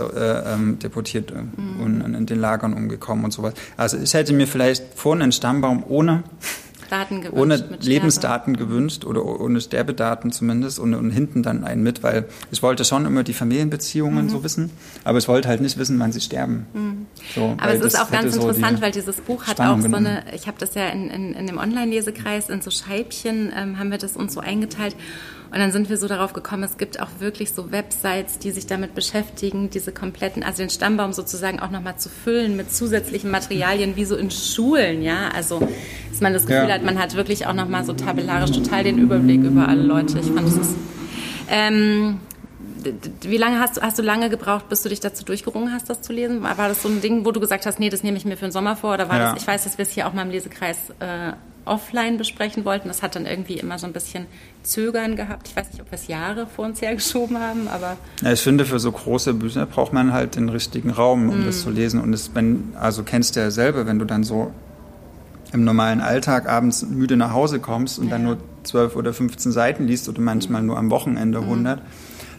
[0.52, 1.80] ähm, deportiert mhm.
[1.80, 3.54] und in den Lagern umgekommen und sowas.
[3.76, 6.24] Also ich hätte mir vielleicht vorne einen Stammbaum ohne
[6.90, 7.40] Daten gewünscht.
[7.40, 12.62] Ohne Lebensdaten gewünscht oder ohne Sterbedaten zumindest und, und, hinten dann einen mit, weil ich
[12.62, 14.30] wollte schon immer die Familienbeziehungen mhm.
[14.30, 14.70] so wissen,
[15.04, 16.66] aber ich wollte halt nicht wissen, wann sie sterben.
[16.72, 17.06] Mhm.
[17.34, 19.96] So, aber es ist auch ganz so interessant, weil dieses Buch hat Spannung auch so
[19.96, 23.90] eine, ich habe das ja in, in, in dem Online-Lesekreis in so Scheibchen, ähm, haben
[23.90, 24.96] wir das uns so eingeteilt
[25.52, 28.66] und dann sind wir so darauf gekommen, es gibt auch wirklich so Websites, die sich
[28.66, 33.96] damit beschäftigen, diese kompletten, also den Stammbaum sozusagen auch nochmal zu füllen mit zusätzlichen Materialien,
[33.96, 35.30] wie so in Schulen, ja.
[35.34, 35.58] Also,
[36.10, 36.74] dass man das Gefühl ja.
[36.74, 40.20] hat, man hat wirklich auch nochmal so tabellarisch total den Überblick über alle Leute.
[40.20, 40.74] Ich fand, das ist.
[41.48, 42.20] Ähm,
[43.22, 46.00] wie lange hast du, hast du lange gebraucht, bis du dich dazu durchgerungen hast, das
[46.00, 46.42] zu lesen?
[46.42, 48.46] War das so ein Ding, wo du gesagt hast, nee, das nehme ich mir für
[48.46, 48.94] den Sommer vor?
[48.94, 49.32] Oder war ja.
[49.32, 51.32] das, ich weiß, dass wir es hier auch mal im Lesekreis äh,
[51.64, 52.88] offline besprechen wollten.
[52.88, 54.26] Das hat dann irgendwie immer so ein bisschen
[54.62, 55.48] Zögern gehabt.
[55.48, 57.96] Ich weiß nicht, ob wir es Jahre vor uns hergeschoben haben, aber.
[58.22, 61.46] Ja, ich finde, für so große Bücher braucht man halt den richtigen Raum, um mm.
[61.46, 62.00] das zu lesen.
[62.00, 64.52] Und es, wenn, also kennst du ja selber, wenn du dann so
[65.52, 68.12] im normalen Alltag abends müde nach Hause kommst und ja.
[68.12, 71.82] dann nur zwölf oder 15 Seiten liest oder manchmal nur am Wochenende 100, mm.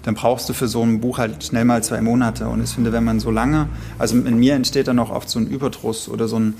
[0.03, 2.47] dann brauchst du für so ein Buch halt schnell mal zwei Monate.
[2.47, 5.39] Und ich finde, wenn man so lange, also in mir entsteht dann auch oft so
[5.39, 6.53] ein Überdruss oder so ein,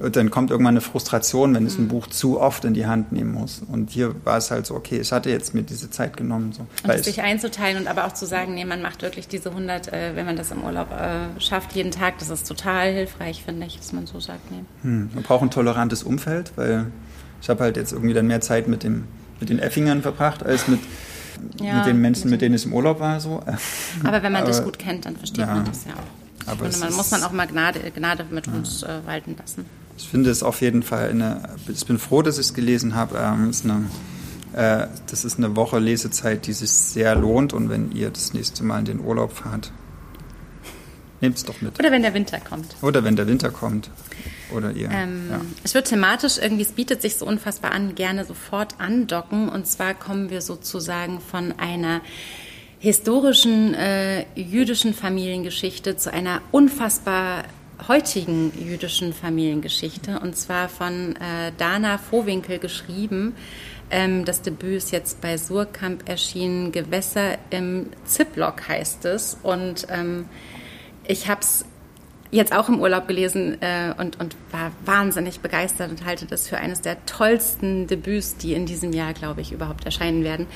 [0.00, 1.88] dann kommt irgendwann eine Frustration, wenn ich ein mhm.
[1.88, 3.62] Buch zu oft in die Hand nehmen muss.
[3.70, 6.52] Und hier war es halt so, okay, ich hatte jetzt mir diese Zeit genommen.
[6.52, 6.66] So.
[6.82, 9.92] Und es sich einzuteilen und aber auch zu sagen, nee, man macht wirklich diese 100,
[9.92, 13.66] äh, wenn man das im Urlaub äh, schafft, jeden Tag, das ist total hilfreich, finde
[13.66, 14.64] ich, dass man so sagt, nee.
[14.82, 16.86] Hm, man braucht ein tolerantes Umfeld, weil
[17.40, 19.04] ich habe halt jetzt irgendwie dann mehr Zeit mit, dem,
[19.40, 20.80] mit den Effingern verbracht, als mit,
[21.60, 23.20] ja, mit den Menschen, mit denen ich im Urlaub war.
[23.20, 23.42] So.
[24.04, 26.52] Aber wenn man aber, dich gut kennt, dann versteht ja, man das ja auch.
[26.52, 28.52] Ich finde, man muss dann auch mal Gnade, Gnade mit ja.
[28.52, 29.66] uns äh, walten lassen.
[29.96, 33.18] Ich finde es auf jeden Fall eine, ich bin froh, dass ich es gelesen habe.
[33.18, 33.86] Ähm, ist eine,
[34.52, 38.64] äh, das ist eine Woche Lesezeit, die sich sehr lohnt und wenn ihr das nächste
[38.64, 39.72] Mal in den Urlaub fahrt,
[41.20, 41.78] nehmt es doch mit.
[41.78, 42.76] Oder wenn der Winter kommt.
[42.82, 43.90] Oder wenn der Winter kommt.
[44.54, 44.90] Oder ihr.
[44.90, 45.40] Ähm, ja.
[45.64, 49.48] Es wird thematisch irgendwie, es bietet sich so unfassbar an, gerne sofort andocken.
[49.48, 52.00] Und zwar kommen wir sozusagen von einer
[52.78, 57.44] historischen äh, jüdischen Familiengeschichte zu einer unfassbar
[57.88, 63.34] heutigen jüdischen Familiengeschichte und zwar von äh, Dana Vohwinkel geschrieben.
[63.90, 66.72] Ähm, das Debüt ist jetzt bei Surkamp erschienen.
[66.72, 69.38] Gewässer im Ziplock heißt es.
[69.42, 70.26] Und ähm,
[71.06, 71.64] ich habe es
[72.30, 76.58] jetzt auch im Urlaub gelesen äh, und, und war wahnsinnig begeistert und halte das für
[76.58, 80.46] eines der tollsten Debüts, die in diesem Jahr, glaube ich, überhaupt erscheinen werden.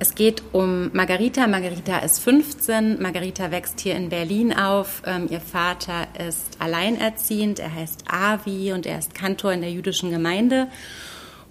[0.00, 1.48] Es geht um Margarita.
[1.48, 3.02] Margarita ist 15.
[3.02, 5.02] Margarita wächst hier in Berlin auf.
[5.04, 7.58] Ähm, ihr Vater ist alleinerziehend.
[7.58, 10.68] Er heißt Avi und er ist Kantor in der jüdischen Gemeinde.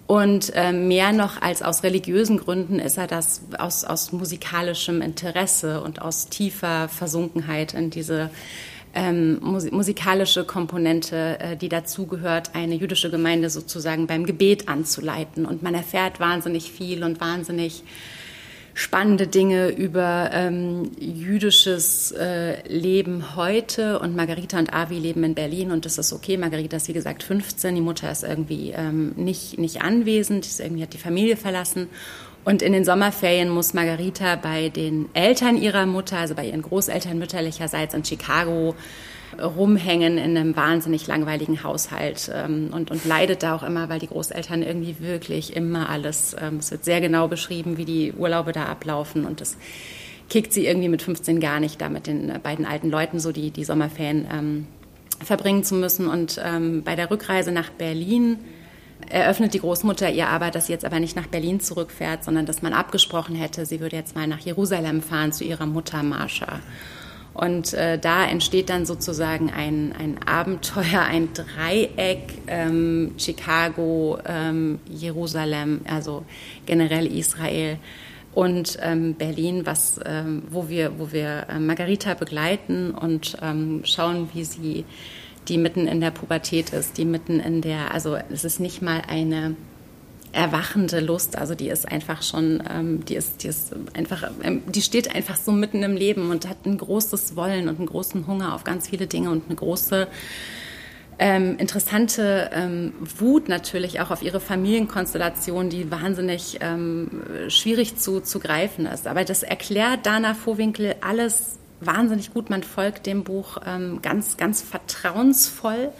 [0.06, 5.82] Und äh, mehr noch als aus religiösen Gründen ist er das aus, aus musikalischem Interesse
[5.82, 8.30] und aus tiefer Versunkenheit in diese
[8.94, 15.44] ähm, musikalische Komponente, äh, die dazugehört, eine jüdische Gemeinde sozusagen beim Gebet anzuleiten.
[15.44, 17.82] Und man erfährt wahnsinnig viel und wahnsinnig
[18.78, 23.98] spannende Dinge über ähm, jüdisches äh, Leben heute.
[23.98, 26.36] Und Margarita und Avi leben in Berlin und das ist okay.
[26.36, 30.84] Margarita ist wie gesagt 15, die Mutter ist irgendwie ähm, nicht, nicht anwesend, ist irgendwie
[30.84, 31.88] hat die Familie verlassen.
[32.44, 37.18] Und in den Sommerferien muss Margarita bei den Eltern ihrer Mutter, also bei ihren Großeltern
[37.18, 38.76] mütterlicherseits in Chicago,
[39.40, 44.08] rumhängen in einem wahnsinnig langweiligen Haushalt ähm, und, und leidet da auch immer, weil die
[44.08, 48.66] Großeltern irgendwie wirklich immer alles, ähm, es wird sehr genau beschrieben, wie die Urlaube da
[48.66, 49.56] ablaufen und das
[50.28, 53.32] kickt sie irgendwie mit 15 gar nicht, da mit den äh, beiden alten Leuten so
[53.32, 54.66] die, die Sommerferien ähm,
[55.22, 56.06] verbringen zu müssen.
[56.06, 58.38] Und ähm, bei der Rückreise nach Berlin
[59.08, 62.62] eröffnet die Großmutter ihr aber, dass sie jetzt aber nicht nach Berlin zurückfährt, sondern dass
[62.62, 66.60] man abgesprochen hätte, sie würde jetzt mal nach Jerusalem fahren zu ihrer Mutter Marsha.
[67.38, 75.82] Und äh, da entsteht dann sozusagen ein, ein Abenteuer, ein Dreieck, ähm, Chicago, ähm, Jerusalem,
[75.88, 76.24] also
[76.66, 77.78] generell Israel
[78.34, 84.30] und ähm, Berlin, was, ähm, wo wir, wo wir äh, Margarita begleiten und ähm, schauen,
[84.34, 84.84] wie sie
[85.46, 89.02] die mitten in der Pubertät ist, die mitten in der, also es ist nicht mal
[89.06, 89.54] eine
[90.32, 94.82] erwachende Lust, also die ist einfach schon, ähm, die ist, die ist einfach, ähm, die
[94.82, 98.54] steht einfach so mitten im Leben und hat ein großes Wollen und einen großen Hunger
[98.54, 100.08] auf ganz viele Dinge und eine große
[101.18, 108.38] ähm, interessante ähm, Wut natürlich auch auf ihre Familienkonstellation, die wahnsinnig ähm, schwierig zu, zu
[108.38, 109.06] greifen ist.
[109.06, 112.50] Aber das erklärt Dana Vohwinkel alles wahnsinnig gut.
[112.50, 115.90] Man folgt dem Buch ähm, ganz, ganz vertrauensvoll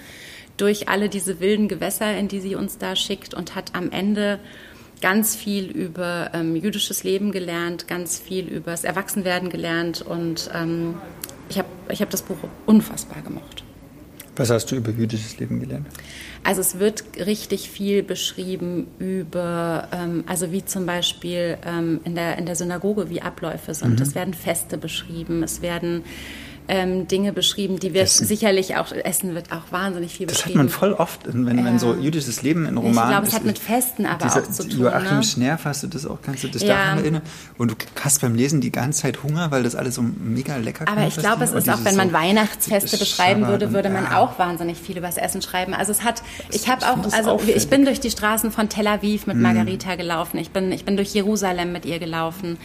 [0.59, 4.39] durch alle diese wilden Gewässer, in die sie uns da schickt und hat am Ende
[5.01, 10.97] ganz viel über ähm, jüdisches Leben gelernt, ganz viel über das Erwachsenwerden gelernt und ähm,
[11.49, 13.65] ich habe ich hab das Buch unfassbar gemocht.
[14.37, 15.87] Was hast du über jüdisches Leben gelernt?
[16.45, 22.39] Also es wird richtig viel beschrieben über, ähm, also wie zum Beispiel ähm, in, der,
[22.39, 23.97] in der Synagoge, wie Abläufe sind.
[23.97, 24.03] Mhm.
[24.03, 26.05] Es werden Feste beschrieben, es werden
[26.69, 28.27] ähm, Dinge beschrieben, die wir Essen.
[28.27, 30.67] sicherlich auch, Essen wird auch wahnsinnig viel das beschrieben.
[30.67, 33.35] Das hat man voll oft, wenn, wenn so jüdisches Leben in Romanen Ich glaube, es
[33.35, 34.81] hat mit Festen aber dieser, auch zu tun.
[34.81, 35.23] Joachim ne?
[35.23, 36.75] Schnerf hast du das auch, kannst du dich ja.
[36.75, 37.23] daran erinnern?
[37.57, 40.85] Und du hast beim Lesen die ganze Zeit Hunger, weil das alles so mega lecker
[40.87, 44.19] Aber ich glaube, es ist auch, wenn man so Weihnachtsfeste beschreiben würde, würde man ja.
[44.19, 45.73] auch wahnsinnig viel über das Essen schreiben.
[45.73, 47.57] Also es hat, ich habe auch, also auffällig.
[47.57, 49.43] ich bin durch die Straßen von Tel Aviv mit hm.
[49.43, 52.59] Margarita gelaufen, ich bin, ich bin durch Jerusalem mit ihr gelaufen.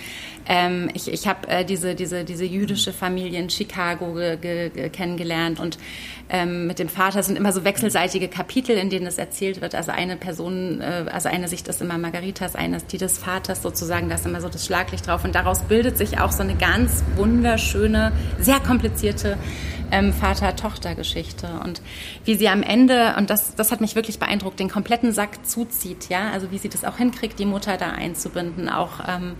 [0.45, 5.59] Ähm, ich ich habe äh, diese, diese, diese jüdische Familie in Chicago ge, ge, kennengelernt
[5.59, 5.77] und
[6.29, 9.75] ähm, mit dem Vater sind immer so wechselseitige Kapitel, in denen es erzählt wird.
[9.75, 13.61] Also eine Person, äh, also eine Sicht ist immer Margaritas, eine ist die des Vaters
[13.61, 16.55] sozusagen, da ist immer so das Schlaglicht drauf und daraus bildet sich auch so eine
[16.55, 19.37] ganz wunderschöne, sehr komplizierte
[19.93, 21.47] ähm, Vater-Tochter-Geschichte.
[21.63, 21.81] Und
[22.25, 26.09] wie sie am Ende, und das, das hat mich wirklich beeindruckt, den kompletten Sack zuzieht,
[26.09, 29.35] ja, also wie sie das auch hinkriegt, die Mutter da einzubinden, auch ähm,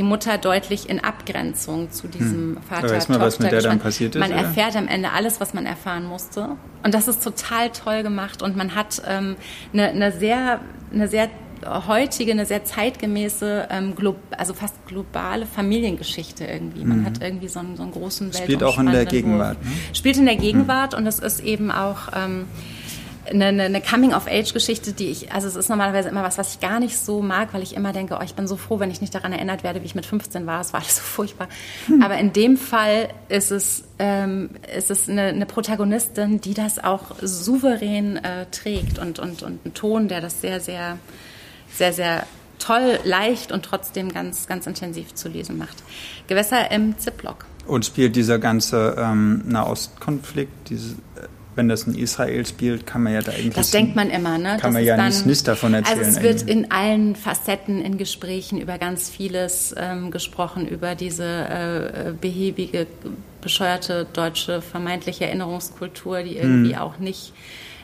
[0.00, 2.62] die Mutter deutlich in Abgrenzung zu diesem hm.
[2.66, 2.88] Vater.
[2.88, 4.18] Weiß man, was mit der dann passiert ist?
[4.18, 4.40] Man oder?
[4.40, 6.56] erfährt am Ende alles, was man erfahren musste.
[6.82, 8.40] Und das ist total toll gemacht.
[8.40, 9.36] Und man hat ähm,
[9.74, 10.60] eine, eine sehr,
[10.90, 11.28] eine sehr
[11.86, 13.92] heutige, eine sehr zeitgemäße, ähm,
[14.30, 16.82] also fast globale Familiengeschichte irgendwie.
[16.82, 17.04] Man mhm.
[17.04, 19.62] hat irgendwie so einen, so einen großen Welt Spielt auch in der Gegenwart.
[19.62, 19.70] Ne?
[19.92, 21.00] Spielt in der Gegenwart mhm.
[21.00, 22.46] und es ist eben auch ähm,
[23.28, 26.98] eine, eine Coming-of-Age-Geschichte, die ich, also es ist normalerweise immer was, was ich gar nicht
[26.98, 29.32] so mag, weil ich immer denke, oh, ich bin so froh, wenn ich nicht daran
[29.32, 30.60] erinnert werde, wie ich mit 15 war.
[30.60, 31.48] Es war alles so furchtbar.
[31.86, 32.02] Hm.
[32.02, 37.16] Aber in dem Fall ist es, ähm, ist es eine, eine Protagonistin, die das auch
[37.20, 40.98] souverän äh, trägt und, und, und ein Ton, der das sehr, sehr
[41.72, 42.26] sehr, sehr
[42.58, 45.82] toll, leicht und trotzdem ganz, ganz intensiv zu lesen macht.
[46.26, 47.46] Gewässer im Ziplock.
[47.66, 51.26] Und spielt dieser ganze ähm, Nahostkonflikt, diese, äh,
[51.60, 53.54] wenn das in Israel spielt, kann man ja da eigentlich.
[53.54, 54.56] Das denkt man immer, ne?
[54.56, 55.98] Kann das man ja dann, nichts davon erzählen.
[55.98, 61.24] Also es wird in allen Facetten in Gesprächen über ganz vieles ähm, gesprochen, über diese
[61.24, 62.86] äh, äh behäbige,
[63.42, 66.80] bescheuerte deutsche vermeintliche Erinnerungskultur, die irgendwie hm.
[66.80, 67.34] auch nicht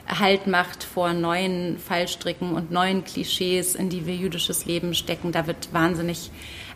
[0.08, 5.32] Halt macht vor neuen Fallstricken und neuen Klischees, in die wir jüdisches Leben stecken.
[5.32, 6.30] Da wird wahnsinnig,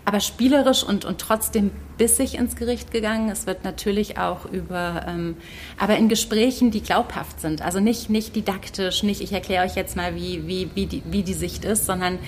[0.04, 3.28] aber spielerisch und, und trotzdem bissig ins Gericht gegangen.
[3.28, 5.36] Es wird natürlich auch über, ähm,
[5.78, 7.62] aber in Gesprächen, die glaubhaft sind.
[7.62, 11.22] Also nicht, nicht didaktisch, nicht ich erkläre euch jetzt mal, wie, wie, wie, die, wie
[11.22, 12.18] die Sicht ist, sondern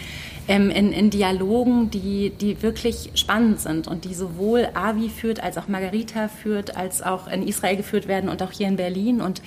[0.49, 5.57] ähm, in, in Dialogen, die, die wirklich spannend sind und die sowohl Avi führt, als
[5.57, 9.21] auch Margarita führt, als auch in Israel geführt werden und auch hier in Berlin.
[9.21, 9.41] Und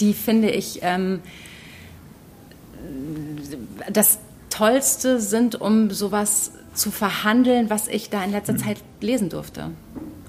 [0.00, 1.20] die finde ich ähm,
[3.92, 4.18] das
[4.50, 8.58] Tollste sind, um sowas zu verhandeln, was ich da in letzter mhm.
[8.58, 9.70] Zeit lesen durfte.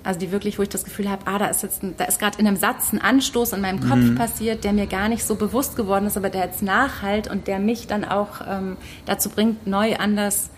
[0.04, 2.20] Also die wirklich, wo ich das Gefühl habe, ah, da ist jetzt, ein, da ist
[2.20, 4.16] gerade in einem Satz ein Anstoß in meinem Kopf mhm.
[4.16, 7.58] passiert, der mir gar nicht so bewusst geworden ist, aber der jetzt nachhalt und der
[7.58, 8.78] mich dann auch ähm,
[9.08, 10.52] dazu bringt, neu anders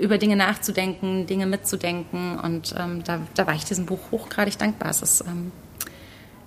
[0.00, 2.38] über Dinge nachzudenken, Dinge mitzudenken.
[2.38, 4.90] Und ähm, da, da war ich diesem Buch hochgradig dankbar.
[4.90, 5.50] Es ist, ähm,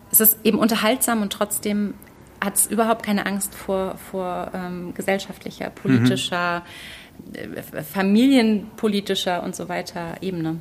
[0.10, 1.96] es ist eben unterhaltsam und trotzdem
[2.40, 6.64] hat es überhaupt keine Angst vor, vor ähm, gesellschaftlicher, politischer, mhm.
[7.34, 10.58] Äh, familienpolitischer und so weiter Ebene.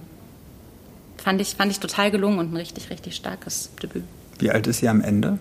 [1.16, 4.04] Fand ich, fand ich total gelungen und ein richtig, richtig starkes Debüt.
[4.38, 5.38] Wie alt ist sie am Ende?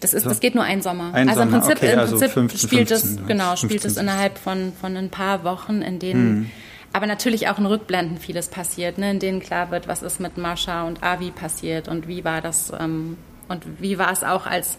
[0.00, 0.28] Das, ist, so.
[0.28, 1.12] das geht nur ein Sommer.
[1.14, 3.84] Ein also im Prinzip, okay, im also Prinzip 15, spielt 15, es, genau, 15, spielt
[3.84, 6.50] es innerhalb von, von ein paar Wochen, in denen hm.
[6.92, 10.38] aber natürlich auch in Rückblenden vieles passiert, ne, in denen klar wird, was ist mit
[10.38, 13.16] Mascha und Avi passiert und wie war das ähm,
[13.48, 14.78] und wie war es auch als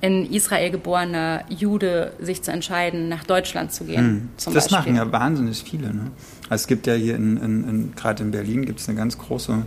[0.00, 3.98] in Israel geborener Jude sich zu entscheiden, nach Deutschland zu gehen.
[3.98, 4.28] Hm.
[4.36, 4.78] das Beispiel.
[4.78, 5.88] machen ja wahnsinnig viele.
[5.88, 6.10] Ne?
[6.48, 9.16] Also es gibt ja hier in, in, in gerade in Berlin gibt es eine ganz
[9.18, 9.64] große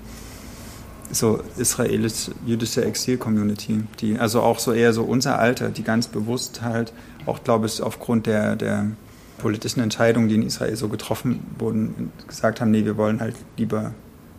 [1.11, 6.93] so israelisch-jüdische Exil-Community, die also auch so eher so unser Alter, die ganz bewusst halt
[7.25, 8.87] auch, glaube ich, aufgrund der, der
[9.39, 13.93] politischen Entscheidungen, die in Israel so getroffen wurden, gesagt haben, nee, wir wollen halt lieber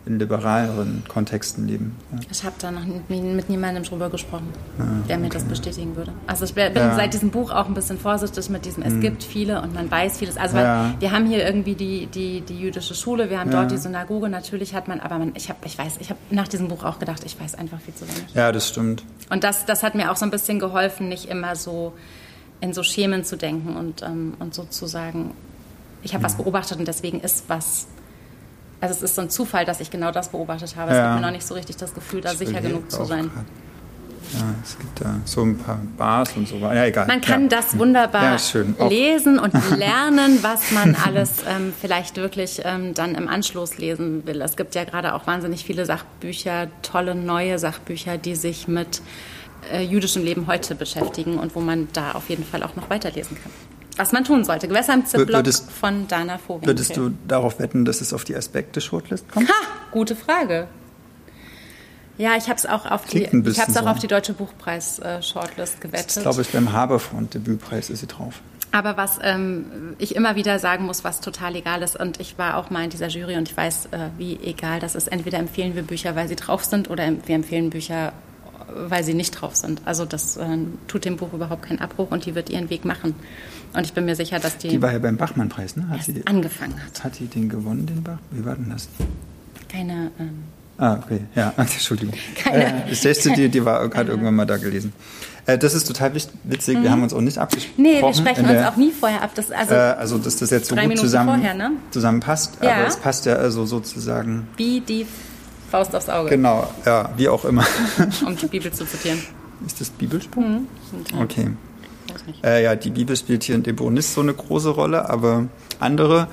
[0.05, 1.95] in liberaleren Kontexten leben.
[2.11, 2.19] Ja.
[2.31, 5.35] Ich habe da noch mit niemandem drüber gesprochen, ah, der mir okay.
[5.35, 6.11] das bestätigen würde.
[6.25, 6.95] Also ich bin ja.
[6.95, 9.01] seit diesem Buch auch ein bisschen vorsichtig mit diesem, es mhm.
[9.01, 10.37] gibt viele und man weiß vieles.
[10.37, 10.95] Also ja.
[10.99, 14.73] wir haben hier irgendwie die, die, die jüdische Schule, wir haben dort die Synagoge, natürlich
[14.73, 17.21] hat man, aber man, ich habe, ich weiß, ich habe nach diesem Buch auch gedacht,
[17.23, 18.33] ich weiß einfach viel zu wenig.
[18.33, 19.03] Ja, das stimmt.
[19.29, 21.93] Und das, das hat mir auch so ein bisschen geholfen, nicht immer so
[22.59, 25.31] in so Schemen zu denken und, ähm, und sozusagen,
[26.01, 27.87] ich habe was beobachtet und deswegen ist was
[28.81, 30.91] also es ist so ein Zufall, dass ich genau das beobachtet habe.
[30.91, 31.03] Es ja.
[31.03, 33.31] gibt mir noch nicht so richtig das Gefühl, da sicher genug zu sein.
[33.33, 33.45] Grad.
[34.33, 36.75] Ja, es gibt da so ein paar Bars und so weiter.
[36.75, 37.07] Ja, egal.
[37.07, 37.47] Man kann ja.
[37.49, 43.27] das wunderbar ja, lesen und lernen, was man alles ähm, vielleicht wirklich ähm, dann im
[43.27, 44.41] Anschluss lesen will.
[44.41, 49.01] Es gibt ja gerade auch wahnsinnig viele Sachbücher, tolle neue Sachbücher, die sich mit
[49.71, 53.37] äh, jüdischem Leben heute beschäftigen und wo man da auf jeden Fall auch noch weiterlesen
[53.41, 53.51] kann
[53.97, 54.67] was man tun sollte.
[54.67, 55.45] Gewässamtsblog
[55.79, 56.67] von Dana Vogel.
[56.67, 59.49] Würdest du darauf wetten, dass es auf die Aspekte-Shortlist kommt?
[59.49, 59.53] Ha,
[59.91, 60.67] gute Frage.
[62.17, 63.89] Ja, ich habe es auch auf die, ich hab's auch so.
[63.89, 66.17] auf die Deutsche Buchpreis-Shortlist äh, gewettet.
[66.17, 68.41] Ich glaube, ich beim Haberfront-Debütpreis ist sie drauf.
[68.71, 72.57] Aber was ähm, ich immer wieder sagen muss, was total egal ist, und ich war
[72.57, 75.07] auch mal in dieser Jury und ich weiß, äh, wie egal das ist.
[75.07, 78.13] Entweder empfehlen wir Bücher, weil sie drauf sind, oder wir empfehlen Bücher,
[78.75, 79.81] weil sie nicht drauf sind.
[79.85, 80.57] Also das äh,
[80.87, 83.15] tut dem Buch überhaupt keinen Abbruch und die wird ihren Weg machen.
[83.73, 84.67] Und ich bin mir sicher, dass die.
[84.67, 85.87] Die war ja beim Bachmann-Preis, ne?
[85.89, 87.03] Hat sie angefangen hat.
[87.03, 88.19] Hat sie den gewonnen, den Bach?
[88.31, 88.89] Wie war denn das?
[89.69, 90.11] Keine.
[90.19, 90.43] Ähm,
[90.77, 92.13] ah, okay, ja, Entschuldigung.
[92.35, 92.85] Keine.
[92.87, 94.91] Äh, ich die, die war, hat irgendwann mal da gelesen.
[95.45, 96.83] Äh, das ist total witzig, mhm.
[96.83, 97.81] wir haben uns auch nicht abgesprochen.
[97.81, 99.31] Nee, wir sprechen uns auch nie vorher ab.
[99.35, 101.71] Das, also, äh, also, dass das jetzt so gut zusammen, vorher, ne?
[101.91, 102.75] zusammenpasst, ja.
[102.75, 104.47] aber es passt ja also sozusagen.
[104.57, 105.07] Wie die
[105.71, 106.29] Faust aufs Auge.
[106.29, 107.65] Genau, ja, wie auch immer.
[108.25, 109.19] um die Bibel zu zitieren.
[109.65, 110.67] Ist das Bibelsprung?
[110.91, 111.21] Mhm.
[111.21, 111.51] Okay.
[112.43, 115.47] Äh, ja, die Bibel spielt hier in Debor nicht so eine große Rolle, aber
[115.79, 116.27] andere.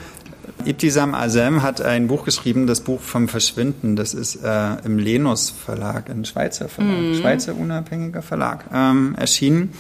[0.65, 3.95] Ibtisam Azem hat ein Buch geschrieben, das Buch vom Verschwinden.
[3.95, 7.15] Das ist äh, im Lenus Verlag, ein Schweizer Verlag, mhm.
[7.15, 9.73] Schweizer unabhängiger Verlag, ähm, erschienen.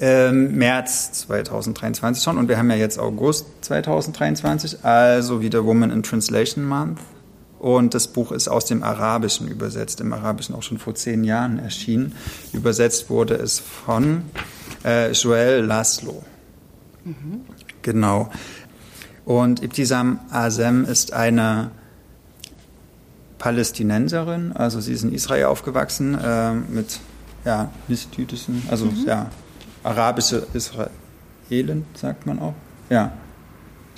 [0.00, 6.02] Ähm, März 2023 schon und wir haben ja jetzt August 2023, also wieder Woman in
[6.02, 7.00] Translation Month.
[7.60, 11.58] Und das Buch ist aus dem Arabischen übersetzt, im Arabischen auch schon vor zehn Jahren
[11.58, 12.14] erschienen.
[12.54, 14.22] Übersetzt wurde es von
[14.82, 16.24] äh, Joel Laszlo.
[17.04, 17.42] Mhm.
[17.82, 18.30] Genau.
[19.26, 21.70] Und Ibtisam Azem ist eine
[23.36, 26.98] Palästinenserin, also sie ist in Israel aufgewachsen äh, mit
[27.44, 29.04] ja, nicht jüdischen, also mhm.
[29.06, 29.30] ja,
[29.82, 32.54] arabische Israelen, sagt man auch.
[32.88, 33.12] Ja,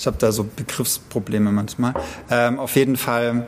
[0.02, 1.94] ich habe da so Begriffsprobleme manchmal.
[2.28, 3.46] Ähm, auf jeden Fall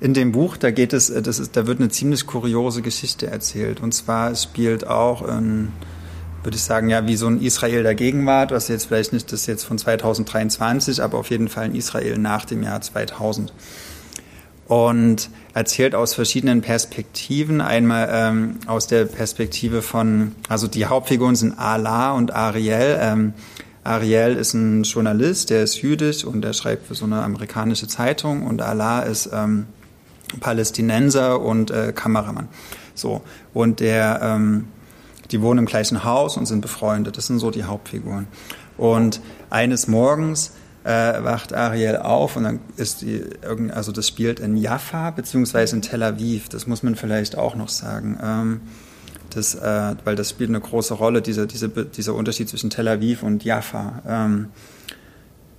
[0.00, 3.80] in dem Buch, da geht es, das ist, da wird eine ziemlich kuriose Geschichte erzählt.
[3.80, 5.68] Und zwar spielt auch in
[6.42, 9.46] würde ich sagen, ja, wie so ein Israel der Gegenwart, was jetzt vielleicht nicht das
[9.46, 13.52] jetzt von 2023, aber auf jeden Fall ein Israel nach dem Jahr 2000.
[14.66, 17.60] Und erzählt aus verschiedenen Perspektiven.
[17.60, 22.98] Einmal ähm, aus der Perspektive von, also die Hauptfiguren sind Allah und Ariel.
[23.00, 23.34] Ähm,
[23.88, 28.46] Ariel ist ein Journalist, der ist jüdisch und der schreibt für so eine amerikanische Zeitung
[28.46, 29.66] und Allah ist ähm,
[30.40, 32.48] Palästinenser und äh, Kameramann.
[32.94, 33.22] So
[33.54, 34.66] und der ähm,
[35.30, 37.16] die wohnen im gleichen Haus und sind befreundet.
[37.16, 38.26] Das sind so die Hauptfiguren.
[38.76, 39.20] Und
[39.50, 40.52] eines Morgens
[40.84, 43.24] äh, wacht Ariel auf und dann ist die,
[43.74, 46.48] also das spielt in Jaffa beziehungsweise in Tel Aviv.
[46.48, 48.18] Das muss man vielleicht auch noch sagen.
[48.22, 48.60] Ähm,
[49.30, 53.22] das, äh, weil das spielt eine große Rolle, dieser, diese, dieser Unterschied zwischen Tel Aviv
[53.22, 54.02] und Jaffa.
[54.06, 54.48] Ähm,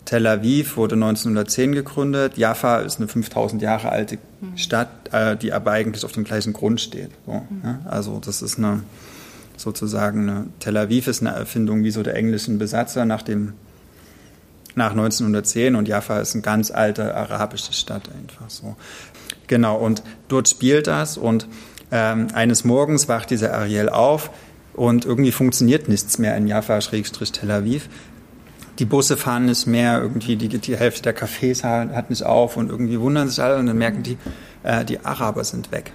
[0.06, 2.38] Tel Aviv wurde 1910 gegründet.
[2.38, 4.58] Jaffa ist eine 5000 Jahre alte mhm.
[4.58, 7.12] Stadt, äh, die aber eigentlich auf dem gleichen Grund steht.
[7.26, 7.62] So, mhm.
[7.64, 7.80] ja?
[7.86, 8.82] Also das ist eine
[9.60, 13.54] sozusagen eine, Tel Aviv ist eine Erfindung wie so der englischen Besatzer nach dem
[14.76, 18.78] nach 1910 und Jaffa ist eine ganz alte arabische Stadt einfach so.
[19.48, 21.48] Genau, und dort spielt das und
[21.92, 24.32] ähm, eines Morgens wacht dieser Ariel auf
[24.74, 27.90] und irgendwie funktioniert nichts mehr in Jaffa-Tel Aviv.
[28.78, 32.70] Die Busse fahren nicht mehr, irgendwie die, die Hälfte der Cafés hat nicht auf und
[32.70, 34.18] irgendwie wundern sich alle und dann merken die,
[34.64, 35.92] äh, die Araber sind weg.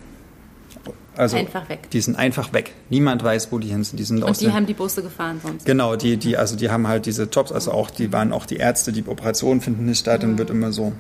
[1.17, 1.89] Also einfach weg.
[1.93, 2.73] Die sind einfach weg.
[2.91, 3.99] Niemand weiß, wo die hin sind.
[3.99, 5.65] Die sind Und die haben die Busse gefahren sonst.
[5.65, 8.57] Genau, die, die, also die haben halt diese Jobs, also auch, die waren auch die
[8.57, 10.27] Ärzte, die Operationen finden nicht statt, mhm.
[10.27, 10.93] dann wird immer so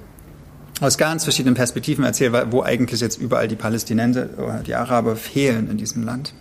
[0.81, 5.71] aus ganz verschiedenen Perspektiven erzählt, wo eigentlich jetzt überall die Palästinenser oder die Araber fehlen
[5.71, 6.35] in diesem Land.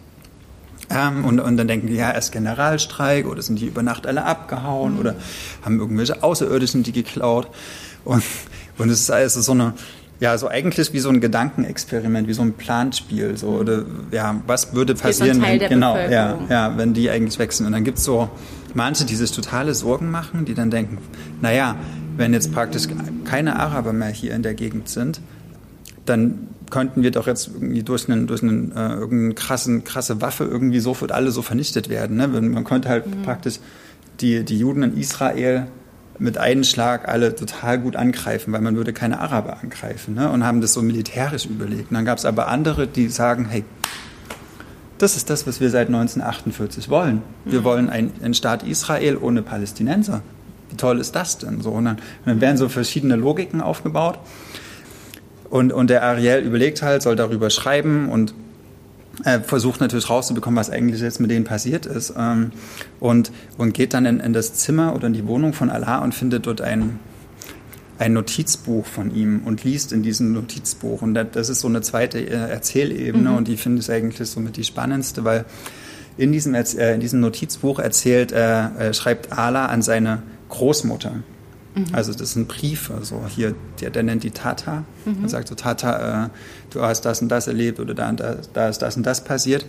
[0.89, 4.25] Ähm, und, und dann denken die, ja, erst Generalstreik oder sind die über Nacht alle
[4.25, 4.99] abgehauen mhm.
[4.99, 5.15] oder
[5.63, 7.47] haben irgendwelche Außerirdischen die geklaut.
[8.03, 8.23] Und,
[8.77, 9.73] und es ist also so eine,
[10.19, 13.37] ja, so eigentlich wie so ein Gedankenexperiment, wie so ein Planspiel.
[13.37, 17.67] So, oder ja, was würde passieren, wenn, genau, ja, ja, wenn die eigentlich wechseln.
[17.67, 18.29] Und dann gibt es so
[18.73, 20.97] manche, die sich totale Sorgen machen, die dann denken,
[21.41, 21.75] naja,
[22.17, 22.83] wenn jetzt praktisch
[23.25, 25.21] keine Araber mehr hier in der Gegend sind,
[26.05, 30.43] dann könnten wir doch jetzt irgendwie durch einen, durch einen äh, irgendeine krassen, krasse Waffe
[30.43, 32.17] irgendwie sofort alle so vernichtet werden.
[32.17, 32.27] Ne?
[32.27, 33.21] Man könnte halt mhm.
[33.21, 33.59] praktisch
[34.19, 35.67] die, die Juden in Israel
[36.19, 40.29] mit einem Schlag alle total gut angreifen, weil man würde keine Araber angreifen ne?
[40.31, 41.91] und haben das so militärisch überlegt.
[41.91, 43.63] Und dann gab es aber andere, die sagen, hey,
[44.97, 47.21] das ist das, was wir seit 1948 wollen.
[47.45, 47.63] Wir mhm.
[47.63, 50.21] wollen einen Staat Israel ohne Palästinenser.
[50.73, 51.61] Wie toll ist das denn?
[51.61, 54.17] So, und dann, dann werden so verschiedene Logiken aufgebaut.
[55.51, 58.33] Und, und der Ariel überlegt halt, soll darüber schreiben und
[59.23, 62.15] äh, versucht natürlich rauszubekommen, was eigentlich jetzt mit denen passiert ist.
[62.17, 62.53] Ähm,
[62.99, 66.15] und, und geht dann in, in das Zimmer oder in die Wohnung von Allah und
[66.15, 66.99] findet dort ein,
[67.99, 71.03] ein Notizbuch von ihm und liest in diesem Notizbuch.
[71.03, 73.37] Und das ist so eine zweite äh, Erzählebene mhm.
[73.37, 75.45] und die finde ich eigentlich somit die spannendste, weil
[76.17, 80.23] in diesem, äh, in diesem Notizbuch erzählt, äh, schreibt Allah an seine
[80.53, 81.11] Großmutter.
[81.75, 81.85] Mhm.
[81.91, 85.23] Also das sind Briefe, so hier, der, der nennt die Tata mhm.
[85.23, 86.29] und sagt so, Tata, äh,
[86.69, 89.65] du hast das und das erlebt oder da, da, da ist das und das passiert.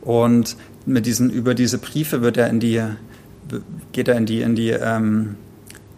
[0.00, 0.56] Und
[0.86, 2.80] mit diesen, über diese Briefe wird er in die,
[3.92, 5.34] geht er in die, in die, ähm,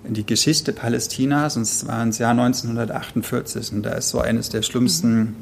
[0.04, 4.48] in die Geschichte Palästinas und es war ins Jahr 1948 und da ist so eines
[4.48, 5.36] der schlimmsten.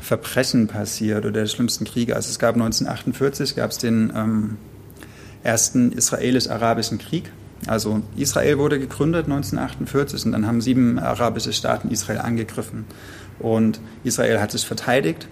[0.00, 2.16] Verbrechen passiert oder der schlimmsten Kriege.
[2.16, 4.56] Also es gab 1948 gab es den ähm,
[5.44, 7.30] ersten israelisch-arabischen Krieg
[7.66, 12.84] also Israel wurde gegründet 1948 und dann haben sieben arabische Staaten Israel angegriffen.
[13.38, 15.28] Und Israel hat sich verteidigt.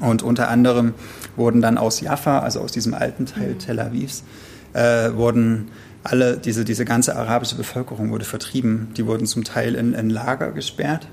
[0.00, 0.94] Und unter anderem
[1.36, 3.58] wurden dann aus Jaffa, also aus diesem alten Teil mhm.
[3.58, 4.24] Tel Avivs,
[4.72, 5.68] äh, wurden
[6.02, 8.88] alle, diese, diese ganze arabische Bevölkerung wurde vertrieben.
[8.96, 11.08] Die wurden zum Teil in, in Lager gesperrt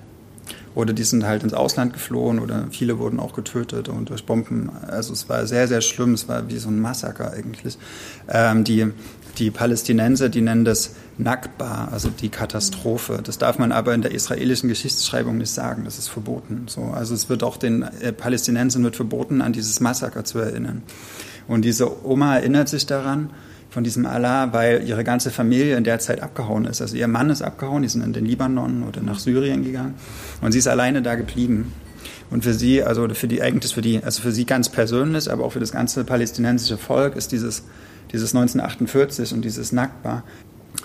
[0.76, 4.71] oder die sind halt ins Ausland geflohen oder viele wurden auch getötet und durch Bomben.
[4.88, 6.13] Also es war sehr, sehr schlimm.
[6.13, 7.78] Es war wie so ein Massaker eigentlich.
[8.28, 8.91] Ähm, die,
[9.38, 13.19] die Palästinenser, die nennen das Nakba, also die Katastrophe.
[13.23, 15.84] Das darf man aber in der israelischen Geschichtsschreibung nicht sagen.
[15.86, 16.65] Das ist verboten.
[16.67, 20.84] So, also es wird auch den äh, Palästinensern wird verboten, an dieses Massaker zu erinnern.
[21.47, 23.31] Und diese Oma erinnert sich daran
[23.69, 26.81] von diesem Allah, weil ihre ganze Familie in der Zeit abgehauen ist.
[26.81, 29.95] Also ihr Mann ist abgehauen, die sind in den Libanon oder nach Syrien gegangen
[30.41, 31.73] und sie ist alleine da geblieben.
[32.29, 35.43] Und für sie, also für die eigentlich für die, also für sie ganz persönlich, aber
[35.43, 37.63] auch für das ganze palästinensische Volk ist dieses,
[38.14, 40.24] dieses 1948 und dieses Nakba,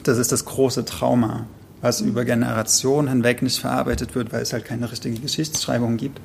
[0.03, 1.47] das ist das große Trauma,
[1.81, 6.20] was über Generationen hinweg nicht verarbeitet wird, weil es halt keine richtige Geschichtsschreibung gibt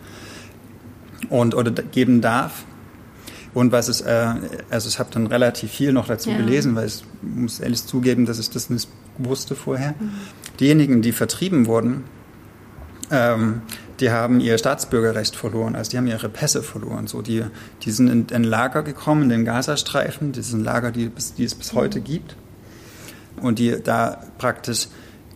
[1.30, 2.66] und oder geben darf.
[3.54, 4.34] Und was ist, äh,
[4.72, 6.38] also ich habe dann relativ viel noch dazu ja.
[6.38, 8.90] gelesen, weil ich muss ehrlich zugeben, dass ich das nicht
[9.20, 9.94] wusste vorher.
[10.00, 10.12] Mhm.
[10.60, 12.04] Diejenigen, die vertrieben wurden,
[13.12, 13.62] ähm,
[14.00, 17.08] die haben ihr Staatsbürgerrecht verloren, also die haben ihre Pässe verloren.
[17.08, 17.44] So, die,
[17.84, 21.56] die sind in ein Lager gekommen, in den Gazastreifen, das ein Lager, die, die es
[21.56, 22.36] bis heute gibt.
[23.42, 24.88] Und die da praktisch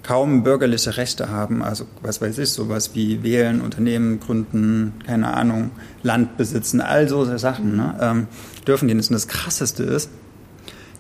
[0.04, 5.72] kaum bürgerliche Rechte haben, also was weiß ich, sowas wie wählen, Unternehmen gründen, keine Ahnung,
[6.02, 8.28] Land besitzen, all so Sachen, ne, ähm,
[8.66, 9.10] dürfen die nicht.
[9.10, 10.10] Und das Krasseste ist,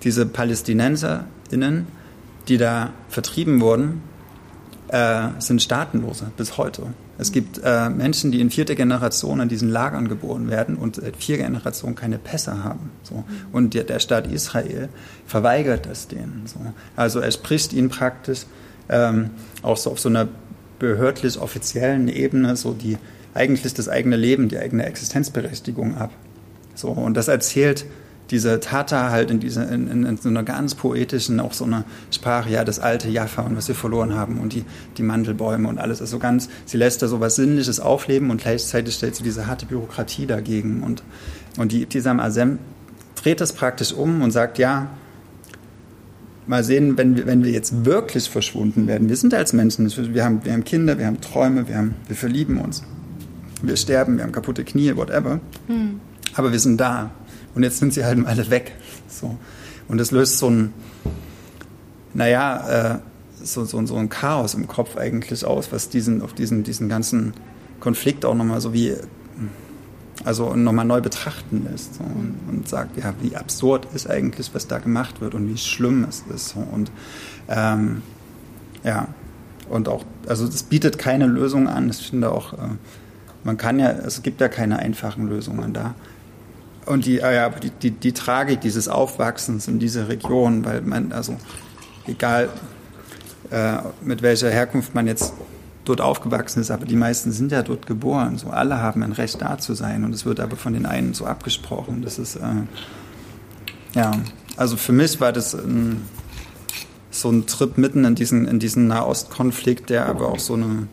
[0.03, 1.87] diese PalästinenserInnen,
[2.47, 4.01] die da vertrieben wurden,
[4.89, 6.83] äh, sind Staatenlose bis heute.
[7.17, 11.17] Es gibt äh, Menschen, die in vierter Generation in diesen Lagern geboren werden und seit
[11.17, 12.91] vier Generationen keine Pässe haben.
[13.03, 13.23] So.
[13.51, 14.89] Und der, der Staat Israel
[15.25, 16.43] verweigert das denen.
[16.45, 16.59] So.
[16.95, 18.45] Also er spricht ihnen praktisch
[18.89, 19.31] ähm,
[19.63, 20.27] auch so auf so einer
[20.79, 22.97] behördlich offiziellen Ebene so die
[23.33, 26.11] eigentlich das eigene Leben, die eigene Existenzberechtigung ab.
[26.75, 27.85] So, und das erzählt
[28.29, 31.85] diese Tata halt in, dieser, in, in, in, so einer ganz poetischen, auch so einer
[32.11, 34.65] Sprache, ja, das alte Jaffa und was wir verloren haben und die,
[34.97, 36.01] die Mandelbäume und alles.
[36.01, 39.65] Also ganz, sie lässt da so was Sinnliches aufleben und gleichzeitig stellt sie diese harte
[39.65, 40.83] Bürokratie dagegen.
[40.83, 41.03] Und,
[41.57, 42.59] und die, Tisam Azem
[43.15, 44.89] dreht das praktisch um und sagt, ja,
[46.47, 49.09] mal sehen, wenn wir, wenn wir jetzt wirklich verschwunden werden.
[49.09, 52.15] Wir sind als Menschen, wir haben, wir haben Kinder, wir haben Träume, wir, haben, wir
[52.15, 52.83] verlieben uns.
[53.61, 55.39] Wir sterben, wir haben kaputte Knie, whatever.
[55.67, 55.99] Hm.
[56.35, 57.11] Aber wir sind da.
[57.57, 58.75] Und jetzt sind sie halt alle weg.
[59.07, 59.35] So.
[59.87, 60.73] Und das löst so ein,
[62.13, 62.99] naja, äh,
[63.43, 67.33] so, so, so ein Chaos im Kopf eigentlich aus, was diesen, auf diesen, diesen ganzen
[67.79, 68.93] Konflikt auch nochmal so wie
[70.23, 74.67] also nochmal neu betrachten lässt so, und, und, sagt, ja, wie absurd ist eigentlich, was
[74.67, 76.49] da gemacht wird und wie schlimm es ist.
[76.49, 76.91] So, und
[77.49, 78.03] ähm,
[78.83, 79.07] ja,
[79.67, 81.89] und auch, also es bietet keine Lösung an.
[81.89, 82.57] Ich finde auch, äh,
[83.43, 85.95] man kann ja, es gibt ja keine einfachen Lösungen da.
[86.87, 91.11] Und die, äh, ja, die, die, die Tragik dieses Aufwachsens in dieser Region, weil man,
[91.11, 91.35] also
[92.07, 92.49] egal
[93.51, 95.33] äh, mit welcher Herkunft man jetzt
[95.85, 98.37] dort aufgewachsen ist, aber die meisten sind ja dort geboren.
[98.37, 101.13] So alle haben ein Recht da zu sein und es wird aber von den einen
[101.13, 102.01] so abgesprochen.
[102.01, 102.39] Das ist äh,
[103.93, 104.11] ja,
[104.57, 106.01] also für mich war das ein,
[107.09, 110.87] so ein Trip mitten in diesen in diesen Nahostkonflikt, der aber auch so eine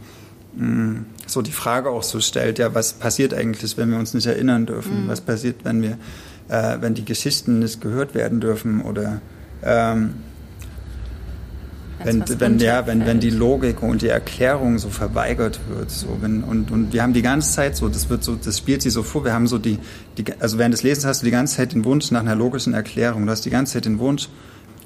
[1.27, 4.67] so die Frage auch so stellt, ja, was passiert eigentlich, wenn wir uns nicht erinnern
[4.67, 5.05] dürfen?
[5.05, 5.09] Mhm.
[5.09, 5.99] Was passiert, wenn wir,
[6.49, 9.21] äh, wenn die Geschichten nicht gehört werden dürfen oder
[9.63, 10.15] ähm,
[12.03, 15.91] wenn, wenn, ja, wenn, wenn die Logik und die Erklärung so verweigert wird.
[15.91, 18.83] So, wenn, und, und wir haben die ganze Zeit so, das wird so, das spielt
[18.83, 19.79] sich so vor, wir haben so die,
[20.19, 22.75] die, also während des Lesens hast du die ganze Zeit den Wunsch nach einer logischen
[22.75, 23.25] Erklärung.
[23.25, 24.29] Du hast die ganze Zeit den Wunsch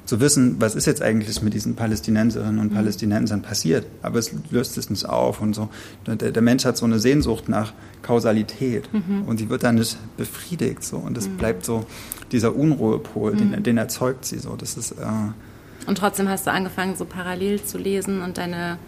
[0.09, 2.77] zu wissen, was ist jetzt eigentlich mit diesen Palästinenserinnen und mhm.
[2.77, 3.85] Palästinensern passiert.
[4.01, 5.69] Aber es löst es nicht auf und so.
[6.07, 9.25] Der, der Mensch hat so eine Sehnsucht nach Kausalität mhm.
[9.27, 10.83] und die wird dann nicht befriedigt.
[10.83, 10.97] So.
[10.97, 11.37] Und es mhm.
[11.37, 11.85] bleibt so
[12.33, 13.63] dieser Unruhepol, den, mhm.
[13.63, 14.57] den erzeugt sie so.
[14.57, 15.05] Das ist, äh,
[15.87, 18.79] und trotzdem hast du angefangen, so parallel zu lesen und deine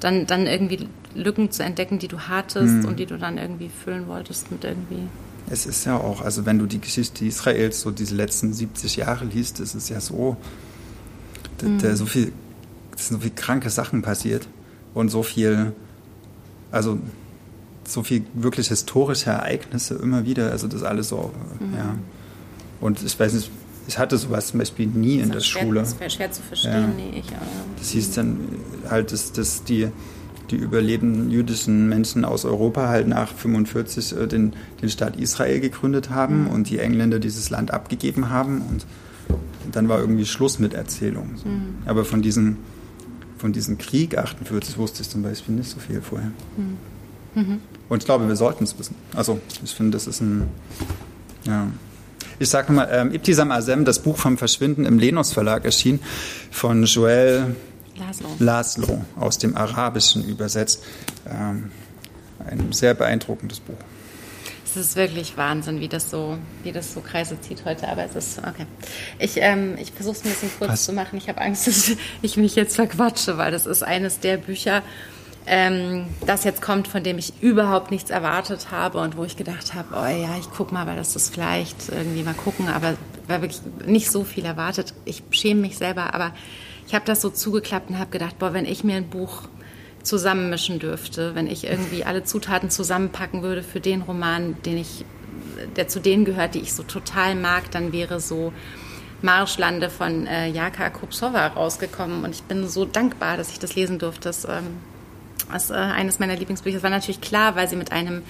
[0.00, 2.84] dann, dann irgendwie Lücken zu entdecken, die du hattest mhm.
[2.86, 5.02] und die du dann irgendwie füllen wolltest mit irgendwie.
[5.48, 9.24] Es ist ja auch, also wenn du die Geschichte Israels so diese letzten 70 Jahre
[9.24, 10.36] liest, ist es ja so,
[11.62, 11.78] mhm.
[11.78, 12.32] da, so viel,
[12.96, 14.48] so viel kranke Sachen passiert
[14.94, 15.72] und so viel,
[16.72, 16.98] also
[17.86, 21.74] so viel wirklich historische Ereignisse immer wieder, also das alles so, mhm.
[21.74, 21.94] ja.
[22.80, 23.50] Und ich weiß nicht,
[23.88, 25.80] ich hatte sowas zum Beispiel nie in der schwer, Schule.
[25.80, 26.86] Das wäre schwer zu verstehen, ja.
[26.88, 27.78] nee, ich auch.
[27.78, 28.38] Das hieß dann
[28.90, 29.88] halt, dass, dass die,
[30.50, 36.10] die überlebenden jüdischen Menschen aus Europa halt nach 45 äh, den, den Staat Israel gegründet
[36.10, 36.50] haben mhm.
[36.50, 38.86] und die Engländer dieses Land abgegeben haben und
[39.72, 41.34] dann war irgendwie Schluss mit Erzählung.
[41.44, 41.86] Mhm.
[41.86, 42.56] Aber von diesem,
[43.38, 46.30] von diesem Krieg 48 wusste ich zum Beispiel nicht so viel vorher.
[46.56, 46.76] Mhm.
[47.34, 47.60] mhm.
[47.88, 48.96] Und ich glaube, wir sollten es wissen.
[49.14, 50.48] Also ich finde, das ist ein,
[51.44, 51.68] ja,
[52.38, 56.00] ich sage mal, ähm, Ibtisam Azem, das Buch vom Verschwinden im Lenos Verlag erschien,
[56.50, 57.54] von Joel
[57.98, 60.82] Laszlo, Laszlo aus dem Arabischen übersetzt.
[61.28, 61.70] Ähm,
[62.46, 63.74] ein sehr beeindruckendes Buch.
[64.64, 67.88] Es ist wirklich Wahnsinn, wie das so, wie das so Kreise zieht heute.
[67.88, 68.66] Aber es ist okay.
[69.18, 70.84] Ich, ähm, ich versuche es ein bisschen kurz Was?
[70.84, 71.16] zu machen.
[71.16, 74.82] Ich habe Angst, dass ich mich jetzt verquatsche, weil das ist eines der Bücher,
[75.46, 79.74] ähm, das jetzt kommt, von dem ich überhaupt nichts erwartet habe und wo ich gedacht
[79.74, 82.96] habe, oh ja, ich guck mal, weil das ist vielleicht irgendwie mal gucken, aber
[83.28, 84.92] war wirklich nicht so viel erwartet.
[85.04, 86.32] Ich schäme mich selber, aber
[86.86, 89.42] ich habe das so zugeklappt und habe gedacht, boah, wenn ich mir ein Buch
[90.02, 95.04] zusammenmischen dürfte, wenn ich irgendwie alle Zutaten zusammenpacken würde für den Roman, den ich,
[95.74, 98.52] der zu denen gehört, die ich so total mag, dann wäre so
[99.22, 103.98] Marschlande von äh, Jaka Kupsova rausgekommen und ich bin so dankbar, dass ich das lesen
[103.98, 104.28] durfte.
[104.28, 104.78] Das ähm,
[105.54, 106.76] ist äh, eines meiner Lieblingsbücher.
[106.76, 108.22] Das war natürlich klar, weil sie mit einem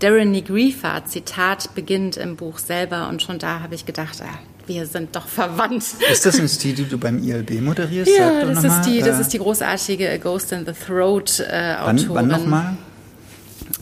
[0.00, 3.08] Darren Negrifa Zitat beginnt im Buch selber.
[3.08, 5.84] Und schon da habe ich gedacht, ah, wir sind doch verwandt.
[6.10, 8.10] Ist das ein Stil, die du beim ILB moderierst?
[8.16, 12.08] Ja, das ist, die, das ist die großartige Ghost in the Throat äh, Autorin.
[12.08, 12.76] Wann, wann nochmal?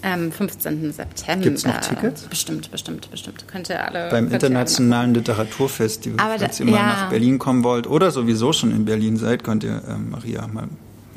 [0.02, 0.92] Am 15.
[0.92, 1.42] September.
[1.42, 2.22] Gibt es noch Tickets?
[2.22, 3.48] Bestimmt, bestimmt, bestimmt.
[3.48, 4.10] Könnt ihr alle.
[4.10, 6.86] Beim Internationalen Literaturfestival, Aber falls da, ihr mal ja.
[6.86, 10.68] nach Berlin kommen wollt oder sowieso schon in Berlin seid, könnt ihr äh, Maria mal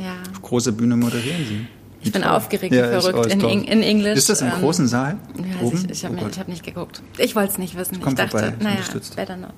[0.01, 0.15] ja.
[0.31, 1.67] Auf große Bühne moderieren Sie.
[2.03, 4.17] Ich bin aufgeregt ja, verrückt in, in Englisch.
[4.17, 5.17] Ist das im ähm, großen Saal?
[5.37, 5.85] Ja, Oben?
[5.85, 7.01] ich, ich habe oh hab nicht geguckt.
[7.17, 7.99] Ich wollte es nicht wissen.
[8.01, 8.77] Komm ich dachte, vorbei, naja,
[9.15, 9.53] better not.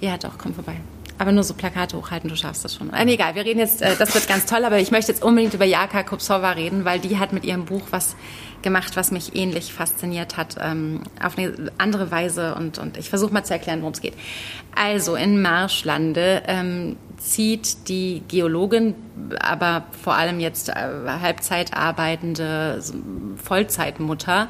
[0.00, 0.76] Ja, doch, komm vorbei.
[1.18, 2.90] Aber nur so Plakate hochhalten, du schaffst das schon.
[2.94, 5.22] Äh, nee, egal, wir reden jetzt, äh, das wird ganz toll, aber ich möchte jetzt
[5.22, 8.16] unbedingt über Jaka Kupsova reden, weil die hat mit ihrem Buch was
[8.62, 12.54] gemacht, was mich ähnlich fasziniert hat, ähm, auf eine andere Weise.
[12.54, 14.14] Und, und ich versuche mal zu erklären, worum es geht.
[14.74, 18.94] Also in Marschlande ähm, zieht die Geologin,
[19.38, 20.72] aber vor allem jetzt äh,
[21.20, 22.82] Halbzeit arbeitende
[23.36, 24.48] Vollzeitmutter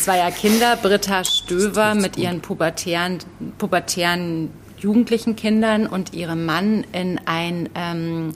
[0.00, 3.18] zweier Kinder, Britta Stöver mit ihren pubertären,
[3.58, 8.32] pubertären jugendlichen Kindern und ihrem Mann in ein ähm,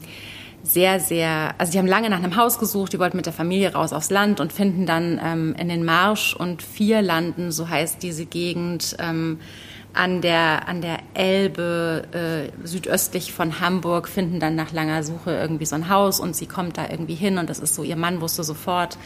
[0.63, 3.73] sehr, sehr, also die haben lange nach einem Haus gesucht, die wollten mit der Familie
[3.73, 8.03] raus aufs Land und finden dann ähm, in den Marsch und vier landen, so heißt
[8.03, 9.39] diese Gegend, ähm,
[9.97, 15.67] an der, an der Elbe äh, südöstlich von Hamburg, finden dann nach langer Suche irgendwie
[15.67, 18.21] so ein Haus und sie kommt da irgendwie hin und das ist so, ihr Mann
[18.21, 18.99] wusste sofort,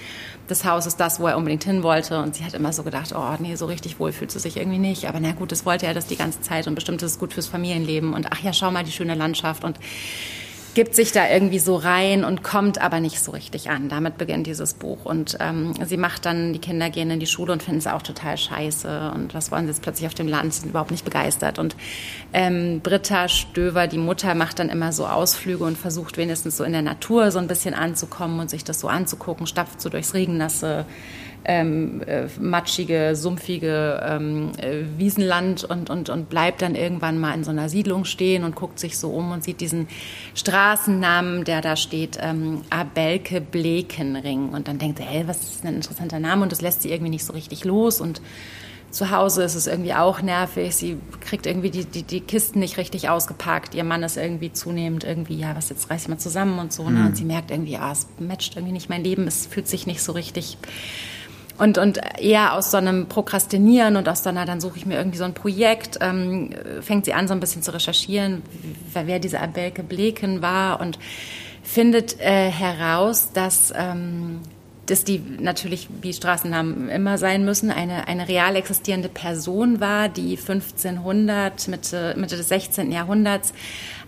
[0.48, 3.14] das Haus ist das, wo er unbedingt hin wollte und sie hat immer so gedacht,
[3.14, 5.86] oh nee, so richtig wohl fühlt sie sich irgendwie nicht, aber na gut, das wollte
[5.86, 8.52] er das die ganze Zeit und bestimmt ist es gut fürs Familienleben und ach ja,
[8.52, 9.78] schau mal die schöne Landschaft und
[10.74, 13.88] gibt sich da irgendwie so rein und kommt aber nicht so richtig an.
[13.88, 15.04] Damit beginnt dieses Buch.
[15.04, 18.02] Und ähm, sie macht dann, die Kinder gehen in die Schule und finden es auch
[18.02, 19.12] total scheiße.
[19.14, 20.54] Und was wollen sie jetzt plötzlich auf dem Land?
[20.54, 21.58] Sie sind überhaupt nicht begeistert.
[21.58, 21.76] Und
[22.32, 26.72] ähm, Britta Stöver, die Mutter, macht dann immer so Ausflüge und versucht wenigstens so in
[26.72, 30.86] der Natur so ein bisschen anzukommen und sich das so anzugucken, stapft so durchs Regennasse
[31.44, 37.44] ähm, äh, matschige, sumpfige ähm, äh, Wiesenland und, und, und bleibt dann irgendwann mal in
[37.44, 39.88] so einer Siedlung stehen und guckt sich so um und sieht diesen
[40.34, 44.50] Straßennamen, der da steht, ähm, Abelke Blekenring.
[44.50, 46.42] Und dann denkt er, hey, was ist denn ein interessanter Name?
[46.42, 48.20] Und das lässt sie irgendwie nicht so richtig los und
[48.90, 50.74] Zu Hause ist es irgendwie auch nervig.
[50.74, 53.72] Sie kriegt irgendwie die, die, die Kisten nicht richtig ausgepackt.
[53.76, 56.90] Ihr Mann ist irgendwie zunehmend irgendwie, ja, was jetzt reiß ich mal zusammen und so.
[56.90, 56.98] Ne?
[56.98, 57.06] Mhm.
[57.06, 59.28] Und sie merkt irgendwie, ah, es matcht irgendwie nicht mein Leben.
[59.28, 60.58] Es fühlt sich nicht so richtig
[61.60, 64.96] und, und eher aus so einem Prokrastinieren und aus so einer, dann suche ich mir
[64.96, 66.50] irgendwie so ein Projekt, ähm,
[66.80, 68.42] fängt sie an, so ein bisschen zu recherchieren,
[68.94, 70.98] wer diese Abelke Bleken war und
[71.62, 74.40] findet äh, heraus, dass, ähm,
[74.86, 80.38] dass die natürlich, wie Straßennamen immer sein müssen, eine, eine real existierende Person war, die
[80.38, 82.90] 1500, Mitte, Mitte des 16.
[82.90, 83.52] Jahrhunderts,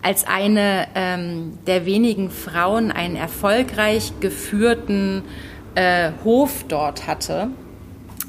[0.01, 5.23] als eine ähm, der wenigen Frauen einen erfolgreich geführten
[5.75, 7.49] äh, Hof dort hatte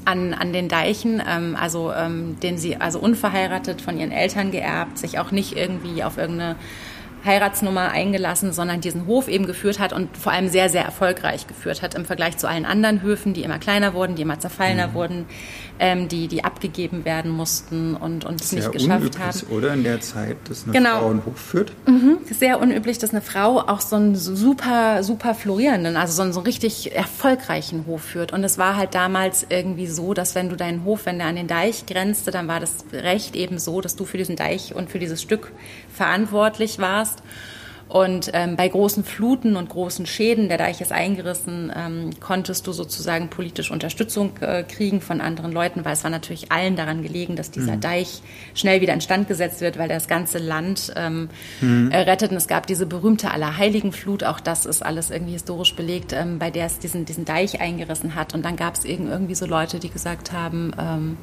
[0.05, 4.97] an, an den Deichen, ähm, also ähm, den sie also unverheiratet von ihren Eltern geerbt,
[4.97, 6.55] sich auch nicht irgendwie auf irgendeine
[7.25, 11.81] Heiratsnummer eingelassen, sondern diesen Hof eben geführt hat und vor allem sehr, sehr erfolgreich geführt
[11.81, 14.93] hat im Vergleich zu allen anderen Höfen, die immer kleiner wurden, die immer zerfallener mhm.
[14.93, 15.25] wurden,
[15.79, 19.39] ähm, die, die abgegeben werden mussten und, und es nicht geschafft haben.
[19.51, 20.99] oder in der Zeit, dass eine genau.
[20.99, 21.71] Frau einen Hof führt?
[21.87, 22.17] Mhm.
[22.29, 26.41] Sehr unüblich, dass eine Frau auch so einen super, super florierenden, also so einen so
[26.41, 28.33] richtig erfolgreichen Hof führt.
[28.33, 31.35] Und es war halt damals irgendwie so, dass wenn du deinen Hof, wenn der an
[31.35, 34.91] den Deich grenzte, dann war das Recht eben so, dass du für diesen Deich und
[34.91, 35.51] für dieses Stück
[35.93, 37.23] verantwortlich warst.
[37.93, 42.71] Und ähm, bei großen Fluten und großen Schäden, der Deich ist eingerissen, ähm, konntest du
[42.71, 47.35] sozusagen politische Unterstützung äh, kriegen von anderen Leuten, weil es war natürlich allen daran gelegen,
[47.35, 47.81] dass dieser mhm.
[47.81, 48.23] Deich
[48.55, 51.29] schnell wieder instand gesetzt wird, weil das ganze Land ähm,
[51.61, 51.89] mhm.
[51.91, 52.31] rettet.
[52.31, 56.49] Und es gab diese berühmte Allerheiligenflut, auch das ist alles irgendwie historisch belegt, ähm, bei
[56.49, 58.33] der es diesen, diesen Deich eingerissen hat.
[58.33, 61.17] Und dann gab es irgendwie so Leute, die gesagt haben, ähm,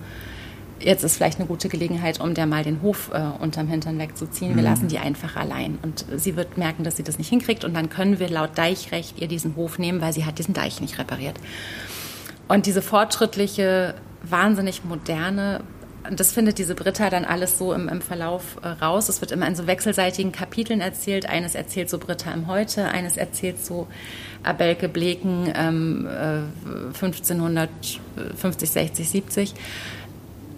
[0.81, 4.57] jetzt ist vielleicht eine gute Gelegenheit, um der mal den Hof äh, unterm Hintern wegzuziehen.
[4.57, 4.69] Wir mhm.
[4.69, 5.79] lassen die einfach allein.
[5.83, 7.65] Und sie wird merken, dass sie das nicht hinkriegt.
[7.65, 10.81] Und dann können wir laut Deichrecht ihr diesen Hof nehmen, weil sie hat diesen Deich
[10.81, 11.39] nicht repariert.
[12.49, 15.63] Und diese fortschrittliche, wahnsinnig moderne,
[16.11, 19.09] das findet diese Britta dann alles so im, im Verlauf äh, raus.
[19.11, 21.29] Es wird immer in so wechselseitigen Kapiteln erzählt.
[21.29, 23.87] Eines erzählt so Britta im Heute, eines erzählt so
[24.43, 26.41] Abelke Bleken ähm, äh,
[26.95, 29.55] 1550, 60, 70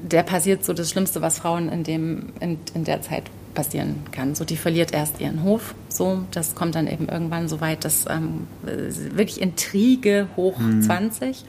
[0.03, 3.25] der passiert so das Schlimmste, was Frauen in, dem, in, in der Zeit
[3.55, 4.35] passieren kann.
[4.35, 5.75] So, die verliert erst ihren Hof.
[5.89, 10.83] So, das kommt dann eben irgendwann so weit, dass ähm, wirklich Intrige hoch mhm.
[10.83, 11.45] 20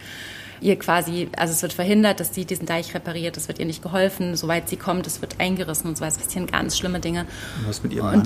[0.62, 3.84] ihr quasi, also es wird verhindert, dass sie diesen Deich repariert, es wird ihr nicht
[3.84, 6.16] geholfen, soweit sie kommt, es wird eingerissen und so weiter.
[6.18, 7.26] Es passieren ganz schlimme Dinge.
[7.60, 8.24] Und was mit ihrem Mann?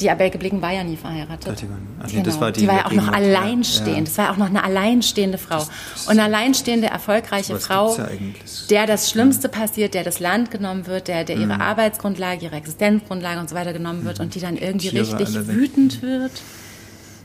[0.00, 1.48] Die Abelke Blicken war ja nie verheiratet.
[1.48, 1.66] Also
[2.12, 2.24] genau.
[2.24, 3.98] das war die, die war ja auch noch alleinstehend.
[3.98, 4.04] Ja.
[4.04, 5.58] Das war auch noch eine alleinstehende Frau.
[5.58, 8.08] Das, das und eine alleinstehende, erfolgreiche Frau, ja
[8.70, 9.58] der das Schlimmste ja.
[9.60, 11.60] passiert, der das Land genommen wird, der, der ihre mhm.
[11.60, 14.24] Arbeitsgrundlage, ihre Existenzgrundlage und so weiter genommen wird mhm.
[14.24, 16.32] und die dann irgendwie die richtig wütend wird.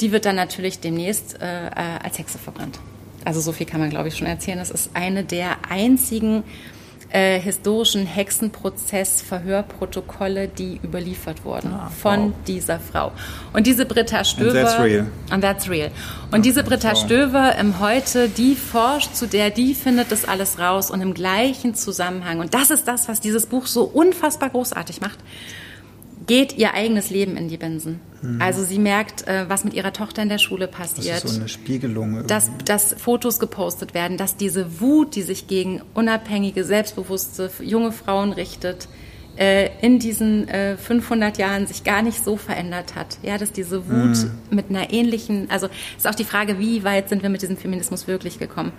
[0.02, 1.72] Die wird dann natürlich demnächst äh, äh,
[2.04, 2.80] als Hexe verbrannt.
[3.26, 4.58] Also so viel kann man, glaube ich, schon erzählen.
[4.60, 6.44] Das ist eine der einzigen
[7.10, 12.38] äh, historischen Hexenprozess-Verhörprotokolle, die überliefert wurden ah, von wow.
[12.48, 13.12] dieser Frau.
[13.54, 14.60] Und diese Britta Stöver.
[14.60, 15.06] And that's real.
[15.30, 15.92] And that's real.
[16.32, 16.98] Und diese Britta wow.
[16.98, 21.76] Stöver im Heute, die forscht zu der, die findet das alles raus und im gleichen
[21.76, 22.40] Zusammenhang.
[22.40, 25.20] Und das ist das, was dieses Buch so unfassbar großartig macht
[26.28, 28.00] geht ihr eigenes Leben in die Binsen.
[28.22, 28.42] Mhm.
[28.42, 31.16] Also sie merkt, äh, was mit ihrer Tochter in der Schule passiert.
[31.16, 32.28] Das ist so eine Spiegelung.
[32.28, 38.34] Dass, dass Fotos gepostet werden, dass diese Wut, die sich gegen unabhängige, selbstbewusste junge Frauen
[38.34, 38.88] richtet,
[39.38, 43.20] äh, in diesen 500 äh, Jahren sich gar nicht so verändert hat.
[43.22, 44.32] Ja, dass diese Wut mhm.
[44.50, 48.08] mit einer ähnlichen, also ist auch die Frage, wie weit sind wir mit diesem Feminismus
[48.08, 48.72] wirklich gekommen?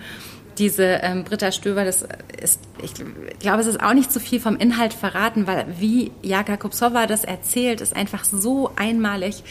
[0.59, 2.07] Diese ähm, Britta Stöber, das
[2.43, 2.93] ist, ich
[3.39, 7.25] glaube, es ist auch nicht zu viel vom Inhalt verraten, weil wie Jaka Kupsova das
[7.25, 9.43] erzählt, ist einfach so einmalig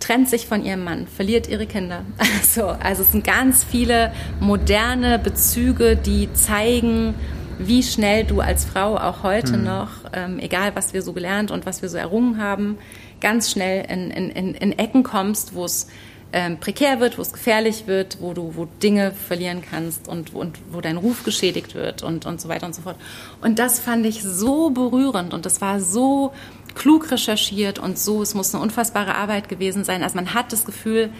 [0.00, 2.04] trennt sich von ihrem Mann, verliert ihre Kinder.
[2.40, 7.14] Also, also es sind ganz viele moderne Bezüge, die zeigen,
[7.58, 9.64] wie schnell du als Frau auch heute hm.
[9.64, 12.78] noch, ähm, egal was wir so gelernt und was wir so errungen haben,
[13.20, 15.88] ganz schnell in, in, in Ecken kommst, wo es
[16.32, 20.58] ähm, prekär wird, wo es gefährlich wird, wo du wo Dinge verlieren kannst und, und
[20.70, 22.96] wo dein Ruf geschädigt wird und, und so weiter und so fort.
[23.40, 26.32] Und das fand ich so berührend und das war so
[26.74, 30.02] klug recherchiert und so, es muss eine unfassbare Arbeit gewesen sein.
[30.02, 31.10] Also man hat das Gefühl,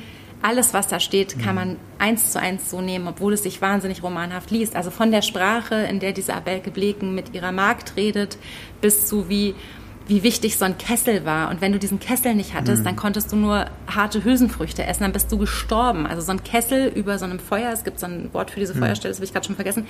[0.43, 4.03] alles, was da steht, kann man eins zu eins so nehmen, obwohl es sich wahnsinnig
[4.03, 4.75] romanhaft liest.
[4.75, 8.39] Also von der Sprache, in der diese Abelke Bleken mit ihrer Magd redet,
[8.81, 9.55] bis zu wie
[10.11, 11.51] wie wichtig so ein Kessel war.
[11.51, 12.85] Und wenn du diesen Kessel nicht hattest, mhm.
[12.85, 16.05] dann konntest du nur harte Hülsenfrüchte essen, dann bist du gestorben.
[16.07, 18.75] Also so ein Kessel über so einem Feuer, es gibt so ein Wort für diese
[18.75, 18.81] mhm.
[18.81, 19.87] Feuerstelle, das habe ich gerade schon vergessen,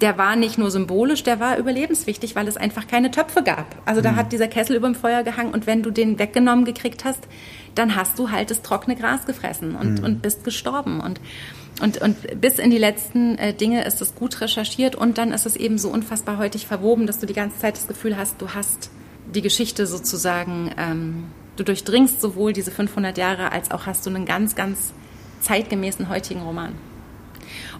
[0.00, 3.66] der war nicht nur symbolisch, der war überlebenswichtig, weil es einfach keine Töpfe gab.
[3.84, 4.16] Also da mhm.
[4.16, 7.20] hat dieser Kessel über dem Feuer gehangen und wenn du den weggenommen gekriegt hast,
[7.74, 10.04] dann hast du halt das trockene Gras gefressen und, mhm.
[10.04, 11.00] und bist gestorben.
[11.00, 11.20] Und
[11.82, 15.46] Und, und bis in die letzten äh, Dinge ist es gut recherchiert und dann ist
[15.46, 18.48] es eben so unfassbar heutig verwoben, dass du die ganze Zeit das Gefühl hast, du
[18.48, 18.90] hast
[19.34, 21.24] die Geschichte sozusagen, ähm,
[21.56, 24.92] du durchdringst sowohl diese 500 Jahre als auch hast du einen ganz, ganz
[25.40, 26.74] zeitgemäßen heutigen Roman.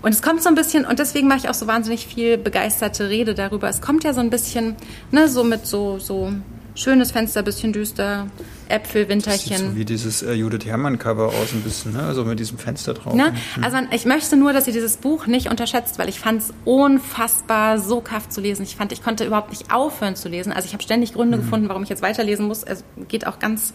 [0.02, 3.08] Und es kommt so ein bisschen, und deswegen mache ich auch so wahnsinnig viel begeisterte
[3.08, 3.68] Rede darüber.
[3.68, 4.76] Es kommt ja so ein bisschen,
[5.10, 6.32] ne, so mit so, so
[6.74, 8.26] schönes Fenster, bisschen düster,
[8.70, 9.50] Äpfel, Winterchen.
[9.50, 12.02] Das sieht so wie dieses äh, Judith Herrmann-Cover aus, ein bisschen, ne?
[12.02, 13.14] also mit diesem Fenster drauf.
[13.14, 13.32] Ne?
[13.56, 13.64] Mhm.
[13.64, 17.78] Also ich möchte nur, dass ihr dieses Buch nicht unterschätzt, weil ich fand es unfassbar
[17.78, 18.62] so kaff zu lesen.
[18.62, 20.52] Ich fand, ich konnte überhaupt nicht aufhören zu lesen.
[20.52, 21.42] Also ich habe ständig Gründe mhm.
[21.42, 22.62] gefunden, warum ich jetzt weiterlesen muss.
[22.62, 23.74] Es geht auch ganz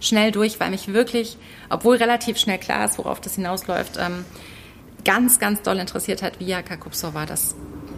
[0.00, 1.36] schnell durch, weil mich wirklich,
[1.68, 4.24] obwohl relativ schnell klar ist, worauf das hinausläuft, ähm,
[5.04, 7.54] ganz, ganz doll interessiert hat, wie Jaka Kupsova das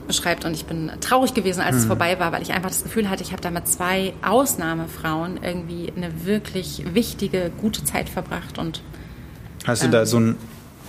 [0.08, 0.44] beschreibt.
[0.44, 1.80] Und ich bin traurig gewesen, als mhm.
[1.82, 5.38] es vorbei war, weil ich einfach das Gefühl hatte, ich habe da mit zwei Ausnahmefrauen
[5.42, 8.58] irgendwie eine wirklich wichtige, gute Zeit verbracht.
[8.58, 8.82] Und,
[9.64, 10.36] Hast ähm, du da so ein,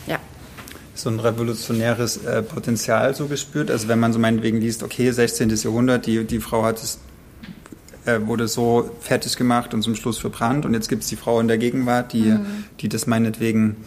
[0.07, 0.17] ja.
[0.95, 3.69] so ein revolutionäres äh, Potenzial so gespürt?
[3.69, 5.49] Also wenn man so meinetwegen liest, okay, 16.
[5.49, 6.99] Jahrhundert, die, die Frau hat es
[8.05, 11.39] äh, wurde so fertig gemacht und zum Schluss verbrannt und jetzt gibt es die Frau
[11.39, 12.63] in der Gegenwart, die, mhm.
[12.79, 13.77] die das meinetwegen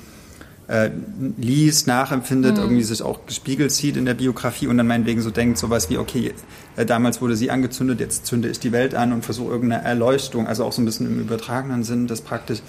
[0.68, 0.90] äh,
[1.36, 2.62] liest, nachempfindet, mhm.
[2.62, 5.98] irgendwie sich auch gespiegelt sieht in der Biografie und dann meinetwegen so denkt, sowas wie,
[5.98, 6.32] okay,
[6.76, 10.46] äh, damals wurde sie angezündet, jetzt zünde ich die Welt an und versuche irgendeine Erleuchtung,
[10.46, 12.60] also auch so ein bisschen im übertragenen Sinn, dass praktisch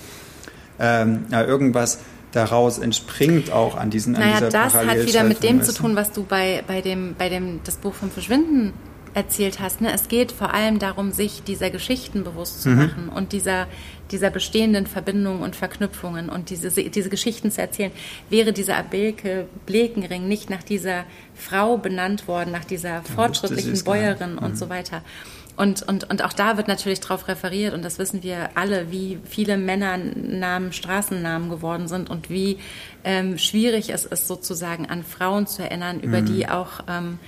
[0.79, 1.99] ähm, ja, irgendwas
[2.31, 6.11] daraus entspringt auch an diesen naja, an das hat wieder mit dem zu tun, was
[6.11, 8.73] du bei, bei dem, bei dem, das Buch vom Verschwinden
[9.13, 9.81] erzählt hast.
[9.81, 9.93] Ne?
[9.93, 12.77] Es geht vor allem darum, sich dieser Geschichten bewusst zu mhm.
[12.77, 13.67] machen und dieser,
[14.11, 17.91] dieser bestehenden Verbindungen und Verknüpfungen und diese, diese Geschichten zu erzählen.
[18.29, 24.51] Wäre dieser Abelke Blekenring nicht nach dieser Frau benannt worden, nach dieser fortschrittlichen Bäuerin und
[24.51, 24.55] mhm.
[24.55, 25.01] so weiter.
[25.55, 29.19] Und, und, und auch da wird natürlich darauf referiert, und das wissen wir alle, wie
[29.23, 32.57] viele Männernamen Straßennamen geworden sind und wie
[33.03, 36.25] ähm, schwierig es ist, sozusagen an Frauen zu erinnern, über mhm.
[36.25, 37.19] die auch ähm,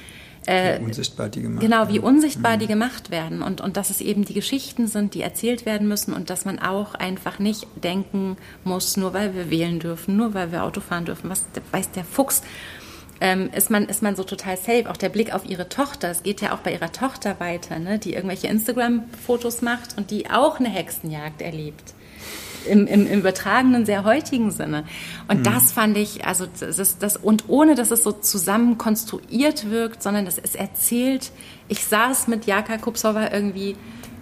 [0.48, 2.60] äh, wie unsichtbar die gemacht Genau, wie unsichtbar mhm.
[2.60, 6.14] die gemacht werden und, und dass es eben die Geschichten sind, die erzählt werden müssen
[6.14, 10.52] und dass man auch einfach nicht denken muss, nur weil wir wählen dürfen, nur weil
[10.52, 12.44] wir Auto fahren dürfen, was weiß der Fuchs.
[13.22, 14.90] Ähm, ist, man, ist man so total safe.
[14.90, 17.98] Auch der Blick auf ihre Tochter, es geht ja auch bei ihrer Tochter weiter, ne,
[17.98, 21.94] die irgendwelche Instagram-Fotos macht und die auch eine Hexenjagd erlebt
[22.66, 24.86] im, im, im übertragenen, sehr heutigen Sinne.
[25.28, 25.44] Und mhm.
[25.44, 30.04] das fand ich, also das, ist das, und ohne dass es so zusammen konstruiert wirkt,
[30.04, 31.32] sondern dass es erzählt,
[31.68, 33.76] ich saß mit Jaka Kupsova irgendwie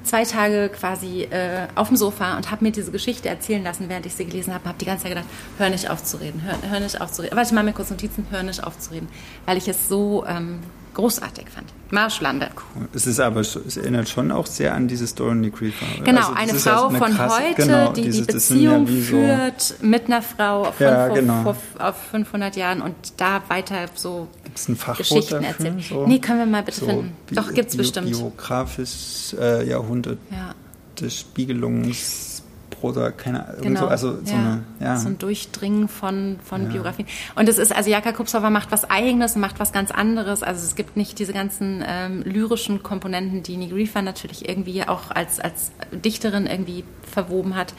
[0.03, 4.05] zwei Tage quasi äh, auf dem Sofa und habe mir diese Geschichte erzählen lassen, während
[4.05, 4.65] ich sie gelesen habe.
[4.65, 5.27] Habe die ganze Zeit gedacht,
[5.57, 7.35] hör nicht auf zu reden, hör, hör nicht auf zu reden.
[7.35, 9.07] Warte, ich mache mir kurz Notizen, hör nicht auf zu reden,
[9.45, 10.59] weil ich es so ähm,
[10.93, 11.73] großartig fand.
[11.91, 12.49] Marschlande.
[12.55, 12.87] Cool.
[12.93, 15.85] Es ist aber, es erinnert schon auch sehr an diese Story Nick Reefer.
[16.03, 19.61] Genau, also, eine Frau eine von krasse, heute, genau, die dieses, die Beziehung ja führt
[19.61, 21.43] so mit einer Frau von ja, vor, genau.
[21.43, 25.75] vor, auf 500 Jahren und da weiter so gibt's ein Geschichten dafür.
[25.79, 27.15] So, nee, können wir mal bitte so finden.
[27.31, 28.11] Doch, gibt es bestimmt.
[28.11, 30.53] Biografisches äh, Jahrhundert ja.
[30.99, 33.79] des Spiegelungs Prosa, keine Ahnung, genau.
[33.81, 34.37] so, also so, ja.
[34.37, 34.97] eine, ja.
[34.97, 36.69] so ein Durchdringen von, von ja.
[36.69, 37.07] Biografien.
[37.35, 40.43] Und es ist, also Jaka Kupsova macht was Eigenes, macht was ganz anderes.
[40.43, 45.39] Also es gibt nicht diese ganzen ähm, lyrischen Komponenten, die Nigrifa natürlich irgendwie auch als,
[45.39, 47.73] als Dichterin irgendwie verwoben hat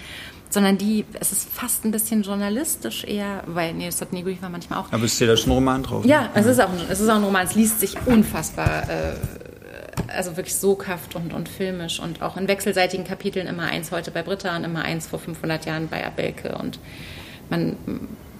[0.55, 4.79] sondern die, es ist fast ein bisschen journalistisch eher, weil, nee, das hat Nigrifa manchmal
[4.79, 4.93] auch.
[4.93, 6.07] Aber es steht da schon ein Roman drauf.
[6.07, 6.31] Ja, ne?
[6.35, 9.15] es, ist auch, es ist auch ein Roman, es liest sich unfassbar äh,
[10.09, 14.23] also wirklich soghaft und, und filmisch und auch in wechselseitigen Kapiteln immer eins heute bei
[14.23, 16.79] Britta und immer eins vor 500 Jahren bei Abelke und
[17.51, 17.77] man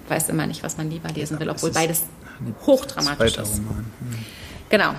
[0.07, 2.03] weiß immer nicht, was man lieber lesen will, obwohl beides
[2.65, 3.57] hochdramatisch ist.
[3.57, 3.85] Roman.
[3.99, 4.25] Mhm.
[4.69, 4.93] Genau.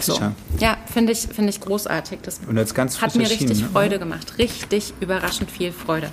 [0.00, 0.20] So.
[0.58, 2.18] Ja, finde ich, find ich großartig.
[2.22, 3.68] Das und jetzt ganz hat mir richtig ne?
[3.72, 4.38] Freude gemacht.
[4.38, 6.10] Richtig überraschend viel Freude.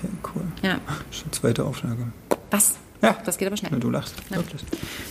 [0.00, 0.42] Okay, cool.
[0.62, 0.78] Ja.
[1.10, 2.12] Schon zweite Auflage.
[2.50, 2.74] Was?
[3.02, 3.16] Ja.
[3.24, 3.78] Das geht aber schnell.
[3.80, 4.14] Du lachst.
[4.30, 4.38] Ja.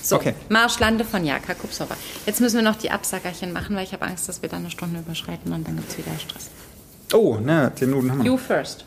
[0.02, 0.36] So, okay.
[0.50, 1.96] Marschlande von Jaka Kupsova.
[2.26, 4.72] Jetzt müssen wir noch die Absackerchen machen, weil ich habe Angst, dass wir dann eine
[4.72, 6.50] Stunde überschreiten und dann gibt es wieder Stress.
[7.14, 8.26] Oh, na, zehn Minuten haben wir.
[8.26, 8.86] You first.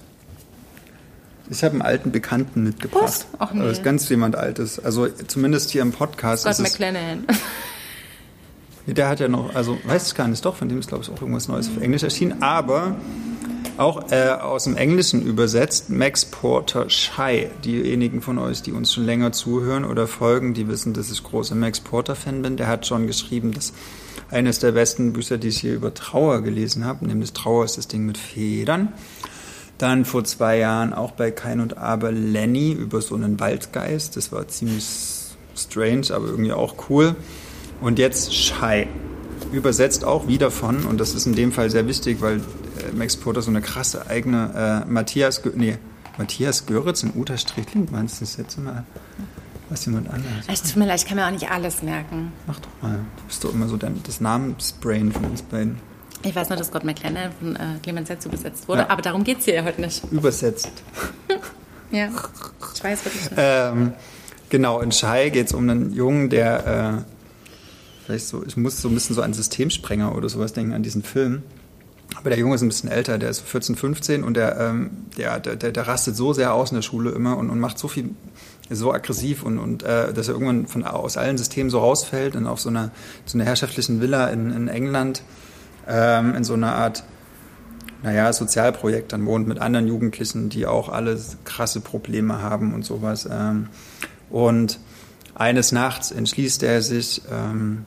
[1.51, 3.03] Ich habe einen alten Bekannten mitgebracht.
[3.03, 3.27] Was?
[3.39, 3.63] Ach nee.
[3.63, 4.79] Das ist ganz jemand Altes.
[4.79, 6.43] Also zumindest hier im Podcast.
[6.43, 7.27] Scott McLennan.
[8.87, 11.11] Der hat ja noch, also weiß ich gar nicht, doch, von dem ist glaube ich
[11.11, 12.97] auch irgendwas Neues auf Englisch erschienen, aber
[13.79, 17.49] auch äh, aus dem Englischen übersetzt, Max Porter Shy.
[17.65, 21.55] Diejenigen von euch, die uns schon länger zuhören oder folgen, die wissen, dass ich großer
[21.55, 22.57] Max Porter-Fan bin.
[22.57, 23.73] Der hat schon geschrieben, dass
[24.31, 27.89] eines der besten Bücher, die ich hier über Trauer gelesen habe, nämlich Trauer ist das
[27.89, 28.93] Ding mit Federn.
[29.79, 34.17] Dann vor zwei Jahren auch bei Kein und Aber Lenny über so einen Waldgeist.
[34.17, 34.85] Das war ziemlich
[35.57, 37.17] strange, aber irgendwie auch cool.
[37.81, 38.87] Und jetzt Shy.
[39.51, 42.41] Übersetzt auch wieder von, und das ist in dem Fall sehr wichtig, weil
[42.95, 45.79] Max Porter so eine krasse eigene äh, Matthias, nee,
[46.19, 48.85] Matthias Göritz und Uta Strickling, meinst du das jetzt mal?
[49.69, 50.45] Was jemand anders.
[50.49, 52.33] Es tut mir leid, ich kann mir auch nicht alles merken.
[52.47, 52.99] Mach doch mal.
[53.17, 55.79] Du bist doch immer so dein, das Namensbrain von uns beiden.
[56.25, 58.91] Ich weiß nur, dass Gott McLennan von äh, Clemens Setz übersetzt wurde, ja.
[58.91, 60.03] aber darum geht es hier ja heute nicht.
[60.13, 60.71] Übersetzt.
[61.91, 62.09] ja,
[62.75, 63.33] ich weiß wirklich nicht.
[63.37, 63.95] Ähm,
[64.51, 66.67] genau, in Schei geht es um einen Jungen, der
[66.99, 67.13] äh,
[68.05, 71.03] vielleicht so, ich muss so ein bisschen so an Systemsprenger oder sowas denken, an diesen
[71.03, 71.43] Film.
[72.15, 75.41] Aber der Junge ist ein bisschen älter, der ist 14, 15 und der, ähm, der,
[75.41, 78.11] der, der, rastet so sehr aus in der Schule immer und, und macht so viel,
[78.71, 82.47] so aggressiv und, und äh, dass er irgendwann von, aus allen Systemen so rausfällt und
[82.47, 82.91] auf so einer,
[83.25, 85.23] so einer herrschaftlichen Villa in, in England
[85.87, 87.05] ähm, in so einer Art,
[88.03, 93.29] naja, Sozialprojekt dann wohnt mit anderen Jugendlichen, die auch alle krasse Probleme haben und sowas.
[93.31, 93.69] Ähm,
[94.31, 94.79] und
[95.35, 97.85] eines Nachts entschließt er sich, ähm,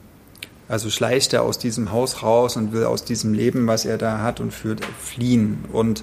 [0.68, 4.20] also schleicht er aus diesem Haus raus und will aus diesem Leben, was er da
[4.20, 6.02] hat und führt, fliehen und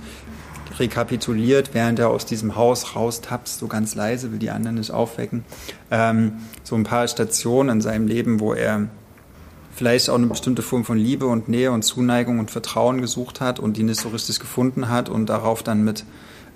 [0.80, 5.44] rekapituliert, während er aus diesem Haus raustapst, so ganz leise, will die anderen nicht aufwecken,
[5.92, 6.34] ähm,
[6.64, 8.88] so ein paar Stationen in seinem Leben, wo er
[9.76, 13.60] vielleicht auch eine bestimmte Form von Liebe und Nähe und Zuneigung und Vertrauen gesucht hat
[13.60, 16.06] und die nicht so richtig gefunden hat und darauf dann mit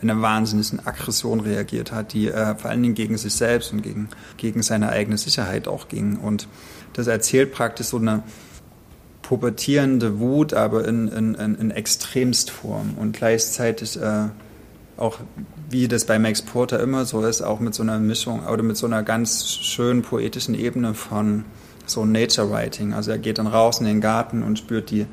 [0.02, 4.10] einer wahnsinnigen Aggression reagiert hat, die äh, vor allen Dingen gegen sich selbst und gegen,
[4.38, 6.18] gegen seine eigene Sicherheit auch ging.
[6.18, 6.48] Und
[6.98, 8.24] das erzählt praktisch so eine
[9.22, 14.30] pubertierende Wut, aber in, in, in, Extremstform und gleichzeitig äh,
[14.98, 15.20] auch,
[15.70, 18.78] wie das bei Max Porter immer so ist, auch mit so einer Mischung oder mit
[18.78, 21.46] so einer ganz schönen poetischen Ebene von
[21.86, 22.94] so Nature Writing.
[22.94, 25.06] Also er geht dann raus in den Garten und spürt die,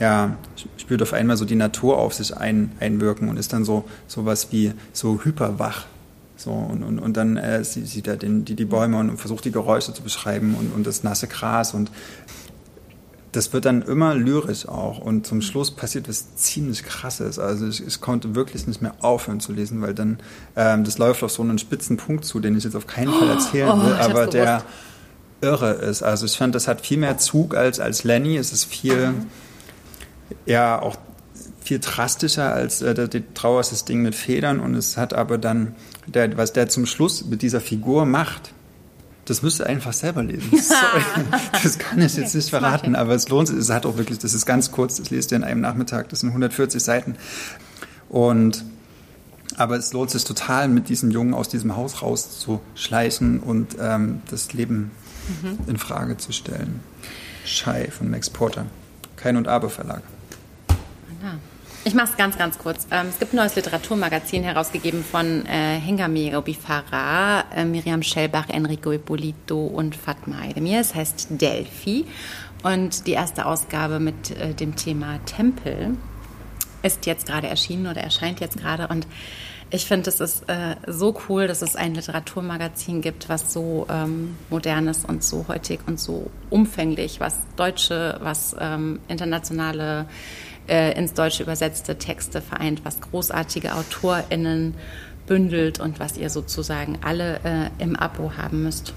[0.00, 0.36] ja,
[0.76, 4.48] spürt auf einmal so die Natur auf sich ein, einwirken und ist dann so sowas
[4.50, 5.84] wie so hyperwach.
[6.42, 9.52] So, und, und, und dann äh, sieht er den, die, die Bäume und versucht die
[9.52, 11.90] Geräusche zu beschreiben und, und das nasse Gras und
[13.30, 17.38] das wird dann immer lyrisch auch und zum Schluss passiert was ziemlich krasses.
[17.38, 20.18] Also ich, ich konnte wirklich nicht mehr aufhören zu lesen, weil dann
[20.56, 23.28] ähm, das läuft auf so einen spitzen Punkt zu, den ich jetzt auf keinen Fall
[23.30, 24.64] erzählen oh, will, aber der
[25.40, 26.02] irre ist.
[26.02, 28.36] Also ich fand, das hat viel mehr Zug als, als Lenny.
[28.36, 29.14] Es ist viel,
[30.44, 30.96] ja, auch
[31.60, 35.38] viel drastischer als äh, die Trauer ist das Ding mit Federn und es hat aber
[35.38, 35.74] dann,
[36.06, 38.52] der, was der zum Schluss mit dieser Figur macht,
[39.24, 40.50] das müsst ihr einfach selber lesen.
[40.50, 41.02] Sorry,
[41.62, 43.56] das kann ich jetzt nicht verraten, aber es lohnt sich.
[43.56, 46.20] Es hat auch wirklich, das ist ganz kurz, das lest ihr in einem Nachmittag, das
[46.20, 47.16] sind 140 Seiten.
[48.08, 48.64] Und
[49.56, 54.52] aber es lohnt sich total, mit diesem Jungen aus diesem Haus rauszuschleichen und ähm, das
[54.54, 54.90] Leben
[55.42, 55.58] mhm.
[55.66, 56.80] in Frage zu stellen.
[57.44, 58.66] Schei von Max Porter.
[59.16, 60.02] Kein und Aber Verlag.
[61.84, 62.86] Ich mache es ganz, ganz kurz.
[62.92, 68.92] Ähm, es gibt ein neues Literaturmagazin herausgegeben von äh, Hengame Obifara, äh, Miriam Schellbach, Enrico
[68.92, 70.78] Ippolito und Fatma Aydemir.
[70.78, 72.04] Es heißt Delphi.
[72.62, 75.96] Und die erste Ausgabe mit äh, dem Thema Tempel
[76.84, 78.86] ist jetzt gerade erschienen oder erscheint jetzt gerade.
[78.86, 79.08] Und
[79.74, 84.36] ich finde, es ist äh, so cool, dass es ein Literaturmagazin gibt, was so ähm,
[84.50, 90.06] modern ist und so heutig und so umfänglich, was deutsche, was ähm, internationale,
[90.68, 94.74] äh, ins Deutsche übersetzte Texte vereint, was großartige AutorInnen
[95.26, 98.92] bündelt und was ihr sozusagen alle äh, im Abo haben müsst.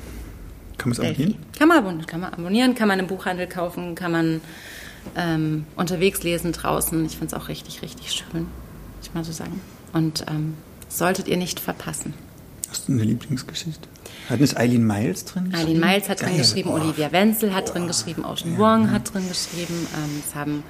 [0.78, 1.36] Kann man es abonnieren?
[1.58, 4.42] Kann man, kann man abonnieren, kann man im Buchhandel kaufen, kann man
[5.16, 7.06] ähm, unterwegs lesen draußen.
[7.06, 8.48] Ich finde es auch richtig, richtig schön,
[9.02, 9.62] ich mal so sagen.
[9.94, 10.56] Und ähm,
[10.90, 12.14] solltet ihr nicht verpassen.
[12.70, 13.88] Hast du eine Lieblingsgeschichte?
[14.30, 15.70] Hat nicht Eileen Miles drin geschrieben?
[15.70, 16.30] Eileen Miles hat Geil.
[16.30, 16.76] drin geschrieben, oh.
[16.76, 17.74] Olivia Wenzel hat oh.
[17.74, 18.58] drin geschrieben, Ocean ja.
[18.58, 20.64] Wong hat drin geschrieben, ähm, es haben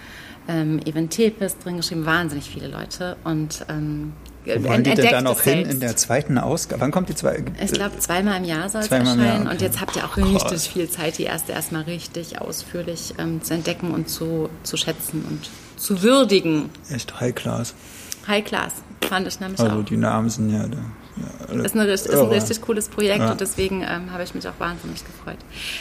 [0.47, 3.17] ähm, Evan Tepes drin geschrieben, wahnsinnig viele Leute.
[3.23, 4.13] Und ähm,
[4.45, 6.81] wo wollen die denn dann auch hin in der zweiten Ausgabe?
[6.81, 7.45] Wann kommt die zweite?
[7.63, 9.25] Ich glaube, zweimal im Jahr soll es erscheinen.
[9.25, 9.49] Jahr, okay.
[9.49, 13.53] Und jetzt habt ihr auch richtig viel Zeit, die erste erstmal richtig ausführlich ähm, zu
[13.53, 16.69] entdecken und zu, zu schätzen und zu würdigen.
[16.89, 17.73] Echt High Class.
[18.27, 19.77] High Class, fand ich nämlich also auch.
[19.77, 20.77] Also die Namen sind ja da.
[21.63, 23.31] Ist, eine, ist, ein richtig cooles Projekt ja.
[23.31, 25.37] und deswegen ähm, habe ich mich auch wahnsinnig gefreut.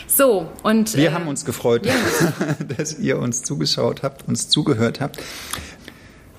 [0.07, 0.97] So, und.
[0.97, 1.95] Wir äh, haben uns gefreut, ja.
[2.77, 5.19] dass ihr uns zugeschaut habt, uns zugehört habt.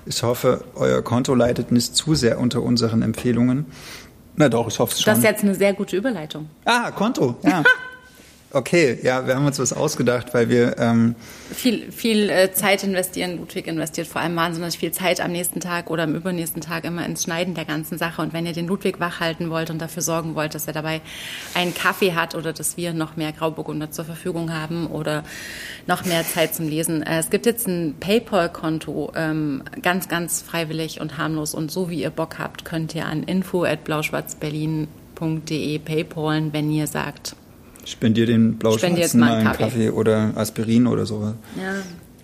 [0.06, 3.66] Ich hoffe, euer Konto leidet nicht zu sehr unter unseren Empfehlungen.
[4.36, 5.10] Na doch, ich hoffe es schon.
[5.10, 6.48] Das ist jetzt eine sehr gute Überleitung.
[6.64, 7.62] Ah, Konto, ja.
[8.56, 11.14] Okay, ja, wir haben uns was ausgedacht, weil wir ähm
[11.54, 13.36] viel, viel äh, Zeit investieren.
[13.36, 17.04] Ludwig investiert vor allem wahnsinnig viel Zeit am nächsten Tag oder am übernächsten Tag immer
[17.04, 18.22] ins Schneiden der ganzen Sache.
[18.22, 21.02] Und wenn ihr den Ludwig wach halten wollt und dafür sorgen wollt, dass er dabei
[21.52, 25.22] einen Kaffee hat oder dass wir noch mehr Grauburgunder zur Verfügung haben oder
[25.86, 30.98] noch mehr Zeit zum Lesen, äh, es gibt jetzt ein PayPal-Konto, ähm, ganz, ganz freiwillig
[31.02, 31.52] und harmlos.
[31.52, 36.86] Und so wie ihr Bock habt, könnt ihr an info at blauschwarzberlin.de paypalen, wenn ihr
[36.86, 37.36] sagt,
[37.86, 39.62] Spendier den Blauschwarzen mal einen Kaffee.
[39.62, 39.90] Kaffee.
[39.90, 41.34] oder Aspirin oder sowas.
[41.56, 41.74] Ja.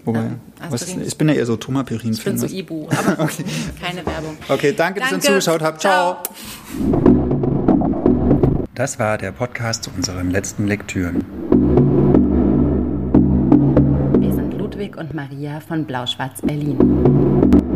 [0.04, 0.30] Wobei, ja,
[0.68, 2.12] was, ich bin ja eher so Tomaperin.
[2.12, 3.44] Ich bin so Ibu, aber okay.
[3.80, 4.36] keine Werbung.
[4.48, 5.80] Okay, danke, danke, dass ihr uns zugeschaut habt.
[5.80, 6.16] Ciao.
[6.24, 7.22] Ciao.
[8.74, 11.24] Das war der Podcast zu unseren letzten Lektüren.
[14.18, 17.70] Wir sind Ludwig und Maria von Blau-Schwarz Berlin.